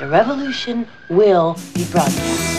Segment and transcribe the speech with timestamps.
[0.00, 2.58] The revolution will be broadcast.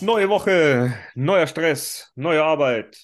[0.00, 2.98] Neue Woche, neuer Stress, neue Arbeit,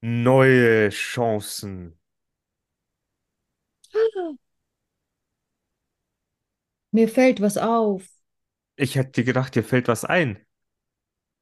[0.00, 2.00] neue Chancen.
[6.90, 8.08] Mir fällt was auf.
[8.74, 10.44] Ich hätte gedacht, dir fällt was ein.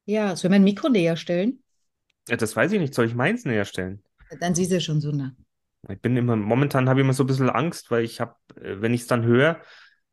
[0.04, 1.62] Ja, soll ich mein Mikro näher stellen?
[2.28, 2.94] Ja, Das weiß ich nicht.
[2.94, 4.02] Soll ich meins näher stellen?
[4.40, 5.36] Dann siehst du schon so nah.
[5.88, 8.80] Ich bin immer, momentan habe ich immer so ein bisschen Angst, weil ich habe, äh,
[8.80, 9.60] wenn ich es dann höre,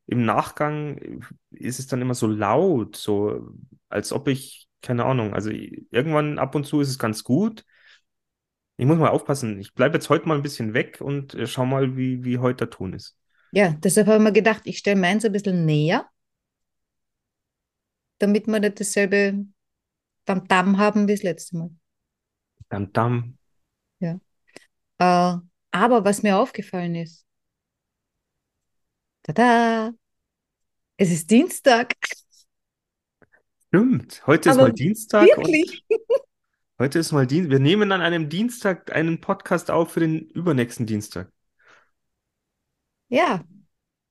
[0.07, 1.19] im Nachgang äh,
[1.51, 3.49] ist es dann immer so laut, so
[3.89, 7.65] als ob ich, keine Ahnung, also irgendwann ab und zu ist es ganz gut.
[8.77, 9.59] Ich muss mal aufpassen.
[9.59, 12.65] Ich bleibe jetzt heute mal ein bisschen weg und äh, schau mal, wie, wie heute
[12.65, 13.17] der Ton ist.
[13.51, 16.09] Ja, deshalb habe ich mir gedacht, ich stelle meins ein bisschen näher,
[18.19, 19.45] damit wir nicht dasselbe
[20.28, 21.70] Tamtam haben wie das letzte Mal.
[22.70, 23.38] Dam.
[24.00, 24.20] Ja.
[25.00, 25.38] Äh,
[25.72, 27.25] aber was mir aufgefallen ist,
[29.23, 29.94] tada,
[30.97, 31.95] es ist Dienstag.
[33.69, 34.25] Stimmt.
[34.28, 35.86] Heute ist Aber mal Dienstag Wirklich?
[36.80, 37.52] heute ist mal Dienstag.
[37.52, 41.31] Wir nehmen an einem Dienstag einen Podcast auf für den übernächsten Dienstag.
[43.08, 43.45] Ja.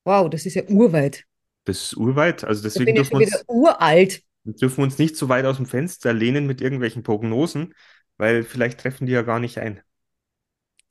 [0.05, 1.25] Wow, das ist ja urweit.
[1.65, 2.45] Das ist urweit.
[2.45, 4.23] Also Da deswegen bin ich schon wieder uralt.
[4.47, 7.75] Dürfen wir uns nicht so weit aus dem Fenster lehnen mit irgendwelchen Prognosen,
[8.17, 9.83] weil vielleicht treffen die ja gar nicht ein.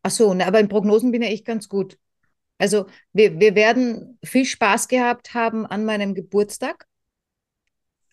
[0.03, 1.98] Ach so, ne, aber in Prognosen bin ich echt ganz gut.
[2.58, 6.88] Also wir, wir werden viel Spaß gehabt haben an meinem Geburtstag.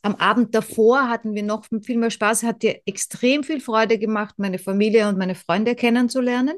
[0.03, 2.43] Am Abend davor hatten wir noch viel mehr Spaß.
[2.43, 6.57] Hat dir extrem viel Freude gemacht, meine Familie und meine Freunde kennenzulernen.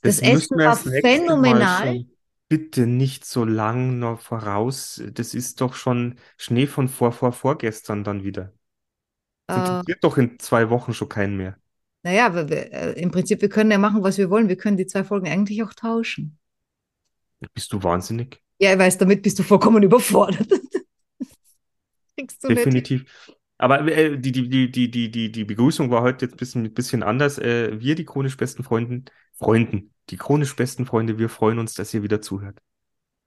[0.00, 2.04] Das Das Essen war phänomenal.
[2.52, 5.02] Bitte nicht so lang noch voraus.
[5.14, 8.52] Das ist doch schon Schnee von vor, vor, vorgestern dann wieder.
[9.46, 11.58] Das Äh, interessiert doch in zwei Wochen schon keinen mehr.
[12.04, 14.48] naja, wir, wir, äh, im Prinzip, wir können ja machen, was wir wollen.
[14.48, 16.38] Wir können die zwei Folgen eigentlich auch tauschen.
[17.54, 18.42] Bist du wahnsinnig?
[18.58, 20.48] Ja, ich weiß, damit bist du vollkommen überfordert.
[22.42, 22.58] Du nicht.
[22.58, 23.04] Definitiv.
[23.58, 26.74] Aber äh, die, die, die, die, die, die, die Begrüßung war heute jetzt ein bisschen,
[26.74, 27.38] bisschen anders.
[27.38, 29.04] Äh, wir, die chronisch besten Freunden,
[29.34, 32.58] Freunden, die chronisch besten Freunde, wir freuen uns, dass ihr wieder zuhört.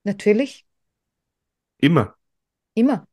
[0.03, 0.65] Natürlich,
[1.79, 2.15] Immer.
[2.73, 3.07] immer.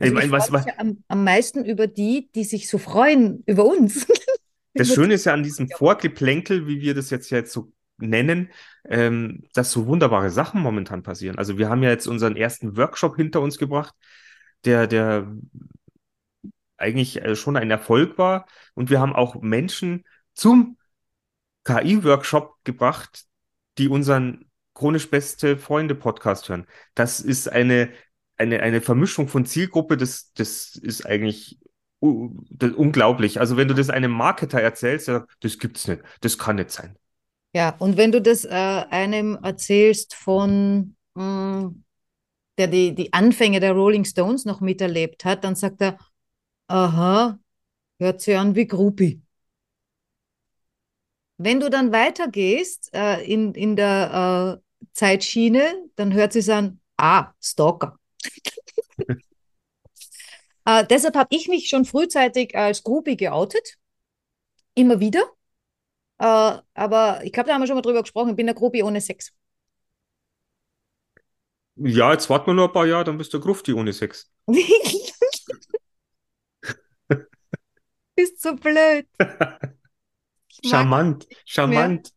[0.00, 2.78] Ich Also ich meine, was, was, ja am, am meisten über die, die sich so
[2.78, 4.06] freuen über uns.
[4.74, 8.50] das Schöne ist ja an diesem Vorgeplänkel, wie wir das jetzt, jetzt so nennen,
[8.88, 11.36] ähm, dass so wunderbare Sachen momentan passieren.
[11.36, 13.94] Also wir haben ja jetzt unseren ersten Workshop hinter uns gebracht,
[14.64, 15.34] der, der
[16.76, 18.46] eigentlich äh, schon ein Erfolg war.
[18.74, 20.77] Und wir haben auch Menschen zum
[21.68, 23.24] KI-Workshop gebracht,
[23.76, 26.66] die unseren chronisch beste Freunde Podcast hören.
[26.94, 27.90] Das ist eine,
[28.36, 31.58] eine, eine Vermischung von Zielgruppe, das, das ist eigentlich
[32.00, 33.38] das, unglaublich.
[33.38, 36.70] Also wenn du das einem Marketer erzählst, der sagt, das gibt's nicht, das kann nicht
[36.70, 36.96] sein.
[37.54, 41.72] Ja, und wenn du das äh, einem erzählst von, mh,
[42.56, 45.98] der die, die Anfänge der Rolling Stones noch miterlebt hat, dann sagt er,
[46.68, 47.38] aha,
[47.98, 49.22] hört sich an wie Groupie.
[51.38, 57.32] Wenn du dann weitergehst äh, in, in der äh, Zeitschiene, dann hört sich an, ah,
[57.40, 57.96] Stalker.
[60.66, 63.78] äh, deshalb habe ich mich schon frühzeitig als Groupie geoutet,
[64.74, 65.22] immer wieder.
[66.18, 68.82] Äh, aber ich glaube, da haben wir schon mal drüber gesprochen, ich bin eine Groupie
[68.82, 69.32] ohne Sex.
[71.76, 74.28] Ja, jetzt warten wir nur ein paar Jahre, dann bist du Grufti ohne Sex.
[78.16, 79.06] Bist so blöd.
[80.64, 82.12] Charmant, charmant.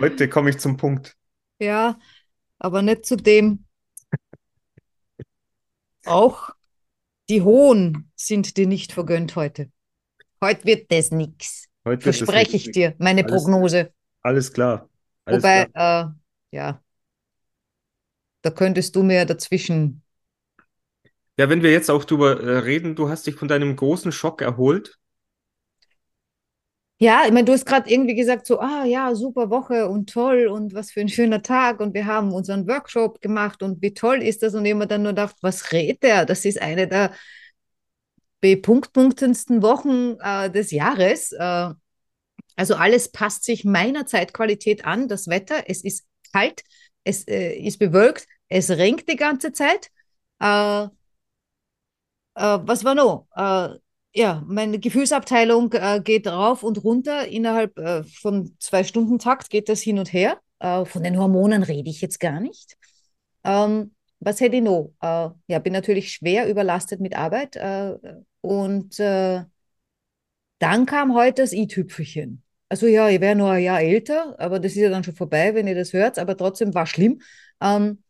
[0.00, 1.16] Heute komme ich zum Punkt.
[1.58, 1.98] ja,
[2.58, 3.64] aber nicht zu dem.
[6.04, 6.50] Auch
[7.28, 9.70] die Hohen sind dir nicht vergönnt heute.
[10.42, 11.66] Heute wird das nix.
[11.84, 13.92] Heute wird das Verspreche ich dir, meine Alles- Prognose.
[14.22, 14.88] Alles klar.
[15.24, 16.16] Alles Wobei, klar.
[16.52, 16.82] äh, ja,
[18.42, 20.02] da könntest du mir dazwischen.
[21.38, 24.40] Ja, wenn wir jetzt auch drüber äh, reden, du hast dich von deinem großen Schock
[24.42, 24.98] erholt.
[26.98, 30.46] Ja, ich meine, du hast gerade irgendwie gesagt, so, ah ja, super Woche und toll
[30.46, 34.22] und was für ein schöner Tag und wir haben unseren Workshop gemacht und wie toll
[34.22, 34.54] ist das?
[34.54, 36.24] Und mir dann nur gedacht, was redet der?
[36.24, 37.10] Das ist eine der
[38.40, 41.32] bepunktpunktendsten Wochen äh, des Jahres.
[41.32, 41.70] Äh,
[42.56, 46.62] also alles passt sich meiner Zeitqualität an, das Wetter, es ist kalt,
[47.04, 49.90] es äh, ist bewölkt, es regnet die ganze Zeit.
[50.40, 50.90] Äh, äh,
[52.34, 53.26] was war noch?
[54.16, 57.26] Ja, meine Gefühlsabteilung äh, geht rauf und runter.
[57.26, 60.38] Innerhalb äh, von zwei Stunden Takt geht das hin und her.
[60.60, 62.76] Äh, von den Hormonen rede ich jetzt gar nicht.
[63.42, 64.92] Ähm, was hätte ich noch?
[65.00, 67.56] Äh, ja, bin natürlich schwer überlastet mit Arbeit.
[67.56, 67.96] Äh,
[68.40, 69.42] und äh,
[70.60, 72.42] dann kam heute das i-Tüpfelchen.
[72.68, 75.54] Also ja, ich wäre nur ein Jahr älter, aber das ist ja dann schon vorbei,
[75.54, 77.20] wenn ihr das hört, aber trotzdem war schlimm.
[77.60, 78.02] Ähm,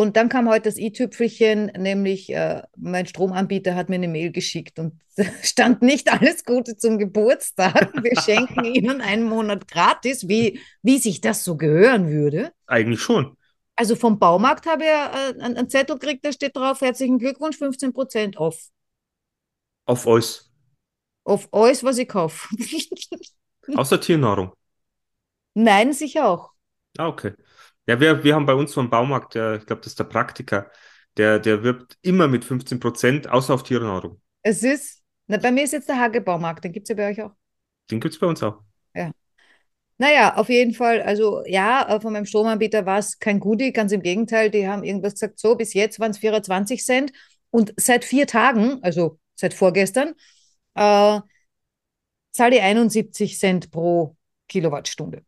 [0.00, 4.78] und dann kam heute das i-Tüpfelchen, nämlich äh, mein Stromanbieter hat mir eine Mail geschickt
[4.78, 4.98] und
[5.42, 7.92] stand nicht alles Gute zum Geburtstag.
[8.02, 12.50] Wir schenken Ihnen einen Monat gratis, wie, wie sich das so gehören würde.
[12.66, 13.36] Eigentlich schon.
[13.76, 18.38] Also vom Baumarkt habe ich äh, einen Zettel gekriegt, da steht drauf, herzlichen Glückwunsch, 15%
[18.38, 18.68] off.
[19.84, 20.40] Auf euch.
[21.24, 22.48] Auf alles, was ich kaufe.
[23.76, 24.54] Außer Tiernahrung.
[25.52, 26.52] Nein, sicher auch.
[26.96, 27.34] Ah, okay.
[27.90, 30.04] Ja, wir, wir haben bei uns so einen Baumarkt, der, ich glaube, das ist der
[30.04, 30.70] Praktiker,
[31.16, 34.20] der, der wirbt immer mit 15 Prozent, außer auf Tiernahrung.
[34.42, 37.20] Es ist, na, bei mir ist jetzt der Hage-Baumarkt, den gibt es ja bei euch
[37.20, 37.32] auch.
[37.90, 38.60] Den gibt es bei uns auch.
[38.94, 39.10] Ja.
[39.98, 43.90] Naja, auf jeden Fall, also ja, äh, von meinem Stromanbieter war es kein Goodie, ganz
[43.90, 47.12] im Gegenteil, die haben irgendwas gesagt, so, bis jetzt waren es 24 Cent
[47.50, 50.14] und seit vier Tagen, also seit vorgestern,
[50.76, 51.18] äh,
[52.30, 54.16] zahle ich 71 Cent pro
[54.46, 55.24] Kilowattstunde.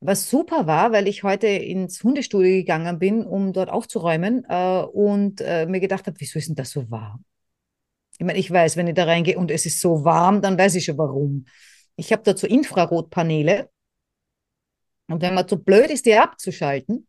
[0.00, 5.40] Was super war, weil ich heute ins Hundestudio gegangen bin, um dort aufzuräumen äh, und
[5.40, 7.24] äh, mir gedacht habe, wieso ist denn das so warm?
[8.18, 10.74] Ich meine, ich weiß, wenn ich da reingehe und es ist so warm, dann weiß
[10.76, 11.46] ich schon warum.
[11.96, 13.70] Ich habe dazu Infrarotpaneele
[15.08, 17.06] und wenn man zu blöd ist, die abzuschalten,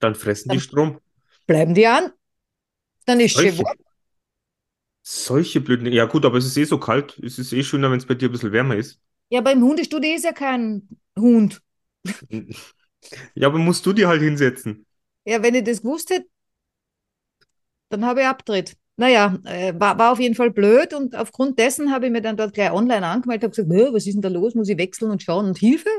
[0.00, 1.00] Dann fressen Dann- die Strom.
[1.46, 2.10] bleiben die an.
[3.06, 3.76] Dann ist Solche, schon warm.
[5.02, 5.90] solche blöden.
[5.92, 7.18] Ja, gut, aber es ist eh so kalt.
[7.20, 9.00] Es ist eh schöner, wenn es bei dir ein bisschen wärmer ist.
[9.30, 11.62] Ja, beim Hundestudio ist ja kein Hund.
[13.34, 14.86] Ja, aber musst du dir halt hinsetzen.
[15.24, 16.26] Ja, wenn ich das gewusst hätte,
[17.88, 18.76] dann habe ich abgedreht.
[18.98, 22.36] Naja, äh, war, war auf jeden Fall blöd und aufgrund dessen habe ich mir dann
[22.36, 24.54] dort gleich online angemeldet, habe gesagt, "Nö, was ist denn da los?
[24.54, 25.90] Muss ich wechseln und schauen und Hilfe?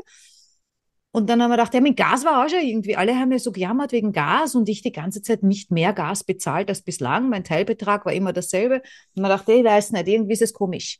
[1.11, 2.95] Und dann haben wir gedacht, ja, mit Gas war auch schon irgendwie.
[2.95, 6.23] Alle haben ja so gejammert wegen Gas und ich die ganze Zeit nicht mehr Gas
[6.23, 7.29] bezahlt als bislang.
[7.29, 8.81] Mein Teilbetrag war immer dasselbe.
[9.15, 10.99] Und man dachte, ich weiß nicht, irgendwie ist es komisch.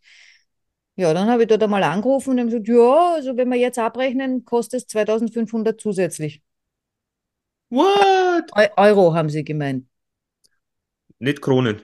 [0.98, 3.78] Ja, dann habe ich dort einmal angerufen und haben gesagt, ja, also wenn wir jetzt
[3.78, 6.42] abrechnen, kostet es 2500 zusätzlich.
[7.70, 8.50] What?
[8.56, 9.86] Eu Euro haben sie gemeint.
[11.20, 11.82] Nicht Kronen.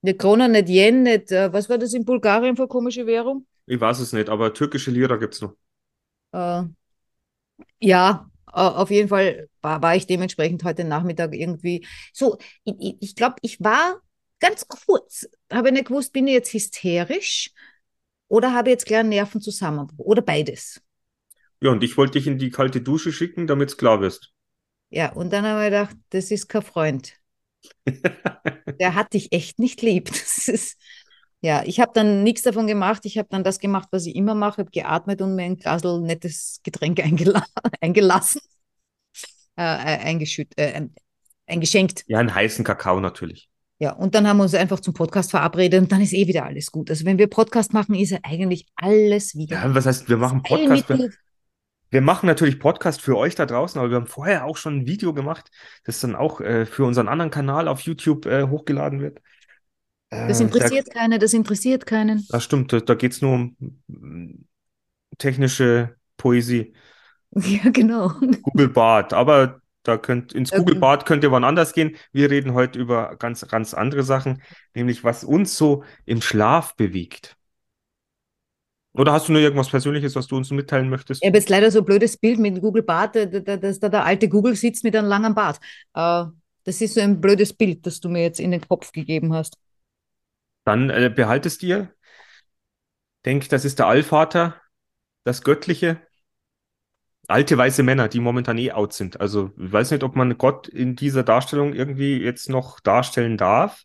[0.00, 3.46] Nicht Kronen, nicht Yen, nicht, äh, was war das in Bulgarien für komische Währung?
[3.66, 5.54] Ich weiß es nicht, aber türkische Lira gibt es noch.
[6.32, 6.64] Äh,
[7.80, 12.96] ja, äh, auf jeden Fall war, war ich dementsprechend heute Nachmittag irgendwie so, ich, ich,
[13.00, 14.00] ich glaube, ich war
[14.40, 17.50] ganz kurz, habe nicht gewusst, bin ich jetzt hysterisch
[18.34, 20.82] oder habe ich jetzt gleich einen Nervenzusammenbruch oder beides.
[21.60, 24.32] Ja, und ich wollte dich in die kalte Dusche schicken, damit es klar wirst.
[24.90, 27.14] Ja, und dann habe ich gedacht, das ist kein Freund.
[28.80, 30.08] Der hat dich echt nicht lieb.
[30.08, 30.80] Das ist,
[31.42, 33.06] ja, ich habe dann nichts davon gemacht.
[33.06, 36.00] Ich habe dann das gemacht, was ich immer mache, habe geatmet und mir ein Glasl
[36.00, 37.44] nettes Getränk eingela
[37.80, 38.40] eingelassen,
[39.56, 40.88] äh, äh, eingeschütt, äh,
[41.46, 42.02] eingeschenkt.
[42.08, 43.48] Ja, einen heißen Kakao natürlich.
[43.78, 46.44] Ja, und dann haben wir uns einfach zum Podcast verabredet und dann ist eh wieder
[46.44, 46.90] alles gut.
[46.90, 50.42] Also wenn wir Podcast machen, ist ja eigentlich alles wieder Ja, was heißt, wir machen
[50.42, 50.88] Podcast.
[50.88, 51.10] Wir,
[51.90, 54.86] wir machen natürlich Podcast für euch da draußen, aber wir haben vorher auch schon ein
[54.86, 55.50] Video gemacht,
[55.84, 59.20] das dann auch äh, für unseren anderen Kanal auf YouTube äh, hochgeladen wird.
[60.10, 62.18] Das Äh, interessiert keinen, das interessiert keinen.
[62.28, 63.56] Da, das stimmt, da, da geht es nur um
[63.88, 64.44] mm,
[65.18, 66.74] technische Poesie.
[67.36, 68.12] Ja, genau.
[68.42, 70.80] Google Bart, aber da könnt ins Ja, Google gut.
[70.82, 71.96] Bad könnt ihr wann anders gehen.
[72.12, 74.42] Wir reden heute über ganz, ganz andere Sachen,
[74.74, 77.36] nämlich was uns so im Schlaf bewegt.
[78.92, 81.22] Oder hast du nur irgendwas Persönliches, was du uns mitteilen möchtest?
[81.22, 83.88] Ich habe jetzt leider so ein blödes Bild mit Google Bart, da- da- dass da
[83.88, 85.58] der alte Google sitzt mit einem langen Bart.
[85.94, 86.24] Äh,
[86.64, 89.56] das ist so ein blödes Bild, das du mir jetzt in den Kopf gegeben hast.
[90.64, 91.94] Dann äh, behalt es dir.
[93.24, 94.60] Denk, das ist der Allvater,
[95.24, 96.03] das Göttliche.
[97.26, 99.20] Alte weiße Männer, die momentan eh out sind.
[99.20, 103.82] Also ich weiß nicht, ob man Gott in dieser Darstellung irgendwie jetzt noch darstellen darf.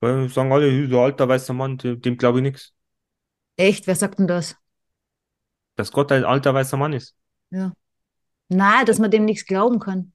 [0.00, 2.74] Weil sagen alle, so alter weißer Mann, dem, dem glaube ich nichts.
[3.56, 4.56] Echt, wer sagt denn das?
[5.76, 7.16] Dass Gott ein alter weißer Mann ist.
[7.50, 7.72] Ja.
[8.48, 10.12] Na, dass man dem nichts glauben kann.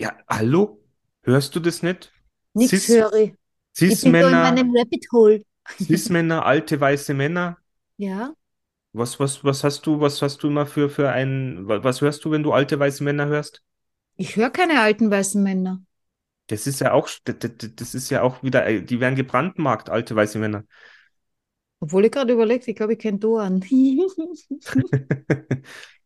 [0.00, 0.82] Ja, hallo?
[1.22, 2.12] Hörst du das nicht?
[2.54, 3.34] Nichts Cis- höre ich.
[3.80, 5.42] Ich bin da in meinem Rabbit Hole.
[5.78, 7.58] Cis-Männer, alte weiße Männer.
[7.96, 8.32] Ja.
[8.92, 12.24] Was, was, was hast du, was hast du immer für, für ein, wa- was hörst
[12.26, 13.62] du, wenn du alte weiße Männer hörst?
[14.16, 15.82] Ich höre keine alten weißen Männer.
[16.48, 20.38] Das ist ja auch, das, ist ja auch wieder, äh, die werden gebrandmarkt, alte weiße
[20.38, 20.64] Männer.
[21.80, 23.60] Obwohl ich gerade überlegt, ich glaube, ich kenne Doan.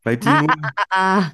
[0.02, 1.32] Weil die, Ah, nun, ah,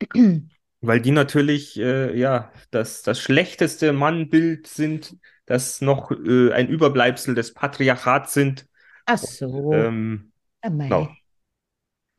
[0.80, 7.34] weil die natürlich, äh, ja, das, das schlechteste Mannbild sind, das noch äh, ein Überbleibsel
[7.34, 8.66] des Patriarchats sind.
[9.06, 9.48] Ach so.
[9.70, 10.31] Ähm, Ah.
[10.62, 11.08] Genau.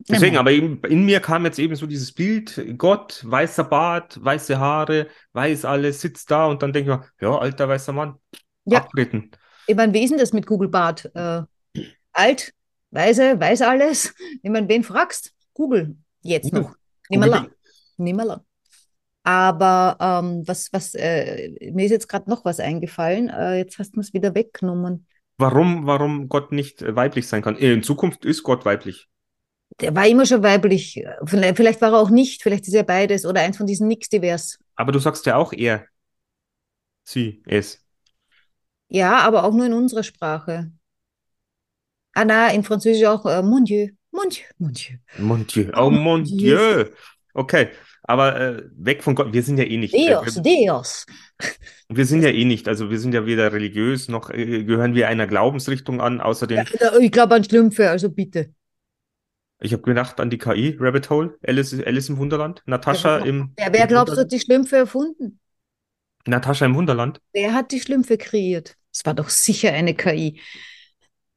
[0.10, 4.60] Deswegen, aber in, in mir kam jetzt eben so dieses Bild, Gott, weißer Bart, weiße
[4.60, 8.16] Haare, weiß alles, sitzt da und dann denke ich mir, ja, alter weißer Mann,
[8.66, 8.80] Ja.
[8.80, 9.32] abtreten.
[9.66, 11.10] Ich meine, wie ist denn das mit Google Bart?
[11.16, 11.44] Äh,
[12.12, 12.54] alt,
[12.92, 14.14] weise, weiß alles.
[14.42, 15.34] Ich meine, wen fragst?
[15.54, 15.96] Google.
[16.22, 16.64] Jetzt Google.
[16.64, 16.76] noch.
[17.08, 17.30] Google.
[17.30, 17.52] lang.
[17.98, 18.42] Nicht mehr lang.
[19.24, 23.30] Aber ähm, was, was, äh, mir ist jetzt gerade noch was eingefallen.
[23.30, 25.08] Äh, jetzt hast du es wieder weggenommen.
[25.44, 27.58] Warum, warum Gott nicht äh, weiblich sein kann?
[27.58, 29.10] In Zukunft ist Gott weiblich.
[29.82, 31.04] Der war immer schon weiblich.
[31.26, 32.42] Vielleicht, war er auch nicht.
[32.44, 34.58] Vielleicht ist er beides oder eins von diesen nix divers.
[34.76, 35.86] Aber du sagst ja auch er,
[37.04, 37.84] sie, es.
[38.88, 40.72] Ja, aber auch nur in unserer Sprache.
[42.14, 43.90] Ah, na, in Französisch auch äh, mon Dieu.
[44.12, 44.98] Mon Dieu, mon Dieu.
[45.18, 46.86] Mon Dieu, Oh, mon Dieu.
[47.34, 47.70] Okay,
[48.04, 49.94] aber äh, weg von Gott, wir sind ja eh nicht.
[49.94, 51.06] Äh, Dios,
[51.90, 55.08] wir, sind ja eh nicht, also wir sind ja weder religiös noch äh, gehören wir
[55.08, 56.20] einer Glaubensrichtung an.
[56.20, 58.54] Außerdem, Ja, ich glaube an Schlümpfe, also bitte.
[59.62, 63.54] ich habe gedacht an die KI, Rabbit Hole, Alice, Alice im Wunderland, Natascha Ja, im,
[63.56, 65.40] Wer, wer im glaubst du, hat die Schlümpfe erfunden?
[66.26, 67.22] Natascha im Wunderland.
[67.32, 68.76] Wer hat die Schlümpfe kreiert?
[68.92, 70.40] Es war doch sicher eine KI.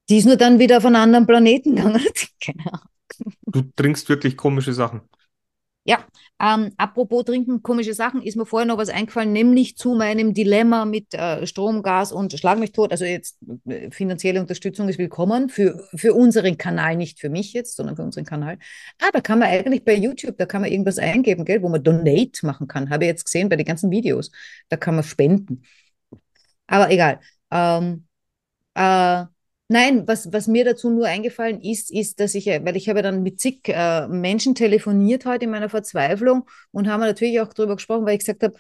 [0.09, 2.05] Die ist nur dann wieder auf einen anderen Planeten gegangen.
[2.41, 2.89] Keine Ahnung.
[3.47, 5.01] Du trinkst wirklich komische Sachen.
[6.39, 10.85] Ähm, apropos trinken, komische Sachen, ist mir vorher noch was eingefallen, nämlich zu meinem Dilemma
[10.85, 12.91] mit äh, Strom, Gas und Schlag mich tot.
[12.91, 17.77] Also jetzt äh, finanzielle Unterstützung ist willkommen für, für unseren Kanal, nicht für mich jetzt,
[17.77, 18.59] sondern für unseren Kanal.
[19.01, 21.83] Ah, da kann man eigentlich bei YouTube, da kann man irgendwas eingeben, gell, wo man
[21.83, 22.91] Donate machen kann.
[22.91, 24.31] Habe ich jetzt gesehen bei den ganzen Videos.
[24.69, 25.63] Da kann man spenden.
[26.67, 27.21] Aber egal.
[27.51, 28.07] Ähm,
[28.75, 29.25] äh,
[29.69, 33.03] nein, was, was mir dazu nur eingefallen ist, ist, dass ich, äh, weil ich habe
[33.03, 37.77] dann mit zig äh, Menschen telefoniert heute in meiner Verzweiflung und haben natürlich auch darüber
[37.77, 38.55] gesprochen, weil ich gesagt habe,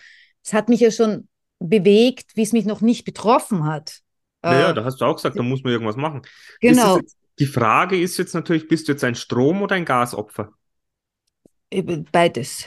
[0.44, 4.00] es hat mich ja schon bewegt, wie es mich noch nicht betroffen hat.
[4.44, 6.22] Naja, Äh, da hast du auch gesagt, da muss man irgendwas machen.
[6.60, 10.52] Genau, jetzt, die Frage ist jetzt natürlich, bist du jetzt ein Strom- oder ein Gasopfer?
[11.70, 12.66] Eben beides.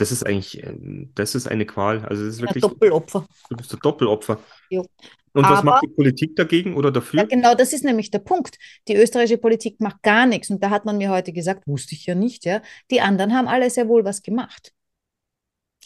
[0.00, 1.98] Das ist eigentlich, ähm, das ist eine Qual.
[2.06, 3.26] Also das ist Ja, wirklich, Doppelopfer.
[3.50, 4.40] du bist ein Doppelopfer.
[4.70, 4.86] Jo.
[5.32, 7.24] Und was Aber- macht die Politik dagegen oder Ja, dafür?
[7.26, 8.56] genau, das ist nämlich der Punkt.
[8.88, 10.48] Die österreichische Politik macht gar nichts.
[10.48, 12.62] Und da hat man mir heute gesagt, wusste ich ja nicht, ja.
[12.90, 14.72] Die anderen haben alle sehr wohl was gemacht.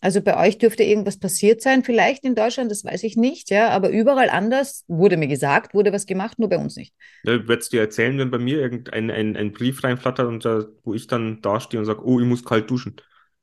[0.00, 3.70] Also bei euch dürfte irgendwas passiert sein, vielleicht in Deutschland, das weiß ich nicht, ja.
[3.70, 6.94] Aber überall anders wurde mir gesagt, wurde was gemacht, nur bei uns nicht.
[7.24, 10.94] Ja, es dir erzählen, wenn bei mir irgendein ein, ein Brief reinflattert und da, wo
[10.94, 12.94] ich dann dastehe und sage, oh, ich muss kalt duschen.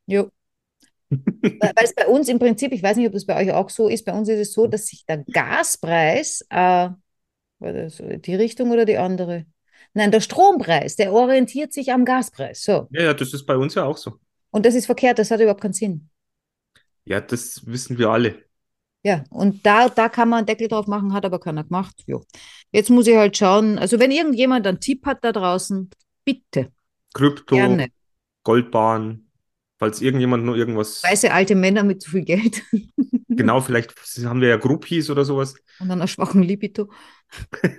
[0.08, 0.30] Jo.
[1.12, 3.88] Weil es bei uns im Prinzip, ich weiß nicht, ob das bei euch auch so
[3.88, 6.90] ist, bei uns ist es so, dass sich der Gaspreis, äh,
[7.60, 9.46] war das die Richtung oder die andere?
[9.94, 12.64] Nein, der Strompreis, der orientiert sich am Gaspreis.
[12.64, 12.88] So.
[12.92, 14.14] Ja, ja, das ist bei uns ja auch so.
[14.52, 16.10] Und das ist verkehrt, das hat überhaupt keinen Sinn.
[17.06, 18.44] Ja, das wissen wir alle.
[19.04, 22.04] Ja, und da, da kann man einen Deckel drauf machen, hat aber keiner gemacht.
[22.06, 22.24] Jo.
[22.72, 25.90] Jetzt muss ich halt schauen, also wenn irgendjemand einen Tipp hat da draußen,
[26.24, 26.72] bitte,
[27.14, 27.88] Krypto, gerne.
[28.44, 29.31] Goldbahn,
[29.82, 32.62] falls irgendjemand nur irgendwas, Weiße alte Männer mit zu viel Geld
[33.28, 36.92] genau, vielleicht haben wir ja Groupies oder sowas, und einer schwachen Libido.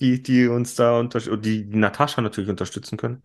[0.00, 3.22] die, die uns da unterstützen, die, die Natascha natürlich unterstützen können.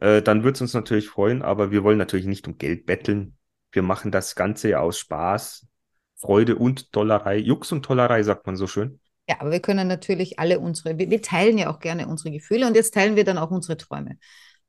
[0.00, 3.36] Äh, dann würde es uns natürlich freuen, aber wir wollen natürlich nicht um Geld betteln.
[3.70, 5.68] Wir machen das Ganze aus Spaß,
[6.16, 7.38] Freude und Tollerei.
[7.38, 8.98] Jux und Tollerei, sagt man so schön.
[9.28, 12.66] Ja, aber wir können natürlich alle unsere, wir, wir teilen ja auch gerne unsere Gefühle
[12.66, 14.18] und jetzt teilen wir dann auch unsere Träume.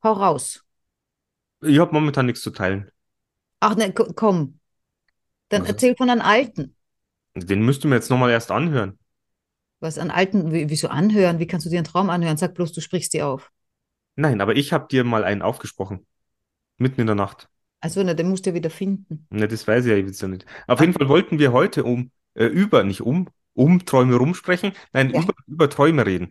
[0.04, 0.64] Hau raus.
[1.62, 2.90] Ich habe momentan nichts zu teilen.
[3.60, 4.58] Ach ne, ko- komm.
[5.48, 6.74] Dann Was erzähl von einem Alten.
[7.34, 8.98] Den müssten wir jetzt nochmal erst anhören.
[9.80, 11.38] Was an Alten, wie- wieso anhören?
[11.38, 12.36] Wie kannst du dir einen Traum anhören?
[12.36, 13.50] Sag bloß, du sprichst die auf.
[14.16, 16.06] Nein, aber ich habe dir mal einen aufgesprochen.
[16.78, 17.48] Mitten in der Nacht.
[17.80, 19.26] Also, ne, den musst du ja wieder finden.
[19.30, 20.46] Ne, das weiß ich ja jetzt ja nicht.
[20.66, 25.10] Auf jeden Fall wollten wir heute um, äh, über, nicht um, um Träume rumsprechen, nein,
[25.10, 25.22] Ja.
[25.22, 26.30] über, über Träume reden.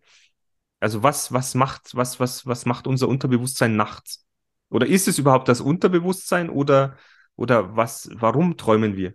[0.80, 4.26] Also was, was macht, was, was, was macht unser Unterbewusstsein nachts?
[4.72, 6.98] Oder ist es überhaupt das Unterbewusstsein oder,
[7.36, 9.14] oder was, warum träumen wir?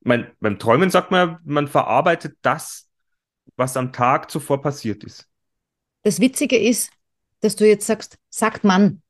[0.00, 2.88] Mein, beim Träumen sagt man, ja, man verarbeitet das,
[3.56, 5.28] was am Tag zuvor passiert ist.
[6.02, 6.90] Das Witzige ist,
[7.40, 9.02] dass du jetzt sagst, sagt man.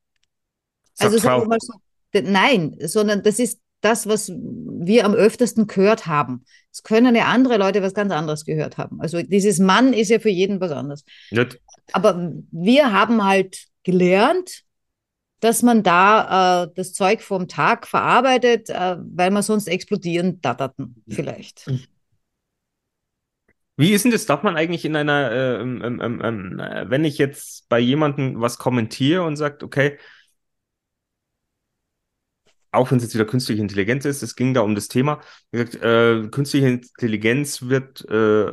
[0.95, 1.73] Sagt Also sagen wir mal so,
[2.13, 6.45] nein, sondern das ist das, was wir am öftesten gehört haben.
[6.73, 9.01] Es können ja andere Leute was ganz anderes gehört haben.
[9.01, 11.05] Also dieses Mann ist ja für jeden was anderes.
[11.31, 11.47] Ja,
[11.93, 14.65] Aber wir haben halt gelernt,
[15.41, 21.05] dass man da äh, das Zeug vom Tag verarbeitet, äh, weil wir sonst explodieren datterten
[21.09, 21.71] vielleicht.
[23.77, 24.27] Wie ist denn das?
[24.27, 27.79] Darf man eigentlich in einer, äh, ähm, ähm, ähm, ähm, äh, wenn ich jetzt bei
[27.79, 29.99] jemandem was kommentiere und sagt, okay,
[32.71, 35.21] auch wenn es jetzt wieder künstliche Intelligenz ist, es ging da um das Thema,
[35.53, 38.51] gesagt, äh, künstliche Intelligenz wird äh,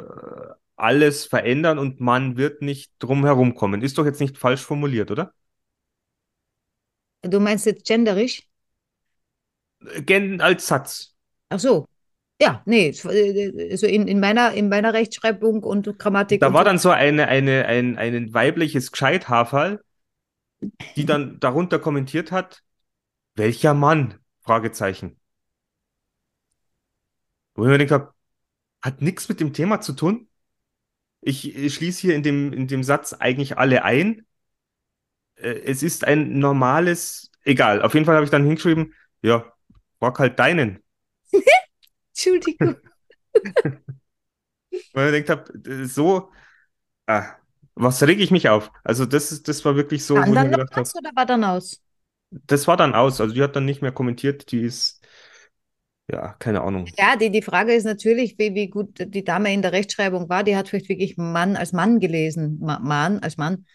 [0.81, 3.81] alles verändern und man wird nicht drum herum kommen.
[3.81, 5.33] Ist doch jetzt nicht falsch formuliert, oder?
[7.21, 8.43] Du meinst jetzt genderisch?
[10.05, 11.15] Gen als Satz.
[11.49, 11.85] Ach so.
[12.41, 16.41] Ja, nee, also in, in, meiner, in meiner Rechtschreibung und Grammatik.
[16.41, 16.65] Da und war so.
[16.65, 19.83] dann so eine, eine, ein, ein weibliches Gescheithaferl,
[20.95, 22.63] die dann darunter kommentiert hat,
[23.35, 24.15] welcher Mann?
[24.41, 25.19] Fragezeichen.
[27.53, 28.13] Wo ich mir gedacht habe,
[28.81, 30.27] hat nichts mit dem Thema zu tun.
[31.21, 34.25] Ich, ich schließe hier in dem, in dem Satz eigentlich alle ein.
[35.35, 39.45] Äh, Es ist ein normales, egal, auf jeden Fall habe ich dann hingeschrieben, ja,
[39.99, 40.79] frag halt deinen.
[42.13, 42.77] Entschuldigung.
[44.93, 46.31] Weil ich gedacht habe, so,
[47.07, 47.35] ah,
[47.75, 48.71] was reg ich mich auf?
[48.83, 51.25] Also das ist, das war wirklich so, wo Kann ich mir gedacht was oder war
[51.25, 51.81] dann aus?
[52.31, 53.21] das war dann aus.
[53.21, 55.00] Also die hat dann nicht mehr kommentiert, die ist,
[56.11, 56.87] ja, keine Ahnung.
[56.97, 60.43] Ja, die, die Frage ist natürlich, wie, wie gut die Dame in der Rechtschreibung war.
[60.43, 62.57] Die hat vielleicht wirklich Mann als Mann gelesen.
[62.61, 63.65] Ma Mann als Mann.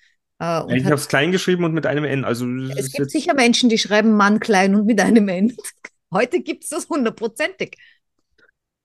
[0.41, 2.25] Äh, Ich habe es klein geschrieben und mit einem N.
[2.25, 5.57] Also es gibt sicher Menschen, die schreiben Mann klein und mit einem N.
[6.13, 7.77] Heute gibt es das hundertprozentig.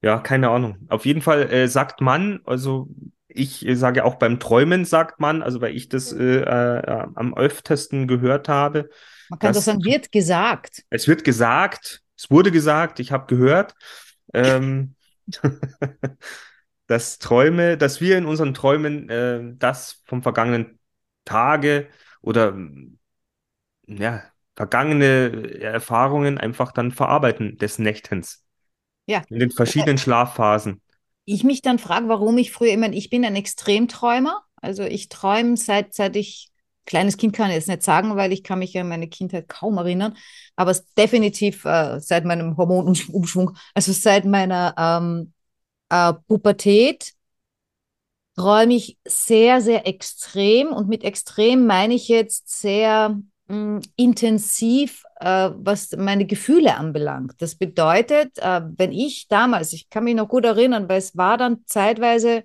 [0.01, 0.77] ja, keine Ahnung.
[0.89, 2.87] Auf jeden Fall äh, sagt man, also
[3.27, 7.33] ich äh, sage auch beim Träumen sagt man, also weil ich das äh, äh, am
[7.37, 8.89] öftesten gehört habe.
[9.29, 10.83] Man kann Das- doch sagen, wird gesagt.
[10.89, 13.73] Es wird gesagt, es wurde gesagt, ich habe gehört,
[14.31, 14.93] ähm,
[16.87, 20.77] dass Träume, dass wir in unseren Träumen äh, das vom vergangenen
[21.25, 21.87] Tage
[22.21, 22.55] oder
[23.87, 24.21] ja,
[24.55, 28.45] vergangene Erfahrungen einfach dann verarbeiten des Nächtens.
[29.07, 29.23] Ja.
[29.29, 30.79] In den verschiedenen Schlafphasen.
[31.25, 34.43] Ich mich dann frage, warum ich früher, meine, ich bin ein Extremträumer.
[34.57, 36.50] Also ich träume seit, seit ich,
[36.85, 39.77] kleines Kind kann ich jetzt nicht sagen, weil ich kann mich an meine Kindheit kaum
[39.77, 40.15] erinnern,
[40.55, 45.33] aber es definitiv äh, seit meinem Hormonumschwung, also seit meiner ähm,
[45.89, 47.13] äh, Pubertät,
[48.35, 50.67] träume ich sehr, sehr extrem.
[50.69, 57.33] Und mit extrem meine ich jetzt sehr mh, intensiv, äh, was meine Gefühle anbelangt.
[57.39, 61.37] Das bedeutet, äh, wenn ich damals, ich kann mich noch gut erinnern, weil es war
[61.37, 62.43] dann zeitweise,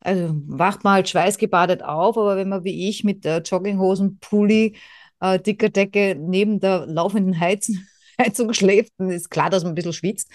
[0.00, 4.76] also wacht man halt schweißgebadet auf, aber wenn man wie ich mit äh, Jogginghosen, Pulli,
[5.20, 7.88] äh, dicker Decke neben der laufenden Heizen,
[8.20, 10.30] Heizung schläft, dann ist klar, dass man ein bisschen schwitzt.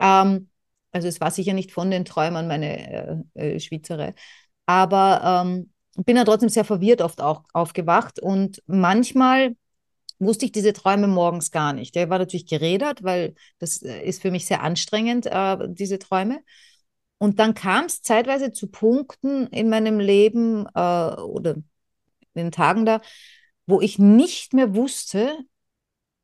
[0.00, 0.48] Ähm,
[0.92, 4.14] also es war sicher nicht von den Träumern meine äh, äh, Schwitzerei.
[4.66, 5.70] Aber ähm,
[6.04, 9.56] bin dann trotzdem sehr verwirrt oft auch aufgewacht und manchmal
[10.18, 11.94] wusste ich diese Träume morgens gar nicht.
[11.94, 16.40] Der war natürlich gerädert, weil das äh, ist für mich sehr anstrengend, äh, diese Träume.
[17.22, 21.64] Und dann kam es zeitweise zu Punkten in meinem Leben äh, oder in
[22.34, 23.00] den Tagen da,
[23.64, 25.38] wo ich nicht mehr wusste,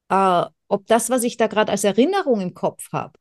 [0.09, 3.17] äh, ob das, was ich da gerade als Erinnerung im Kopf habe,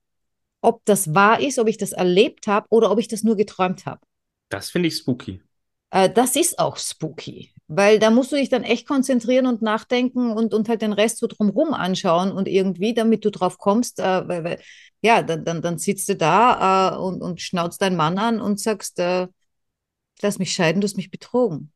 [0.62, 3.86] ob das wahr ist, ob ich das erlebt habe oder ob ich das nur geträumt
[3.86, 4.02] habe.
[4.50, 5.44] Das finde ich spooky.
[5.92, 10.32] Äh, das ist auch spooky, weil da musst du dich dann echt konzentrieren und nachdenken
[10.32, 14.28] und, und halt den Rest so drumherum anschauen und irgendwie, damit du drauf kommst, äh,
[14.28, 14.60] weil, weil,
[15.02, 18.60] ja, dann, dann, dann sitzt du da äh, und, und schnauzt deinen Mann an und
[18.60, 19.28] sagst, äh,
[20.22, 21.72] lass mich scheiden, du hast mich betrogen.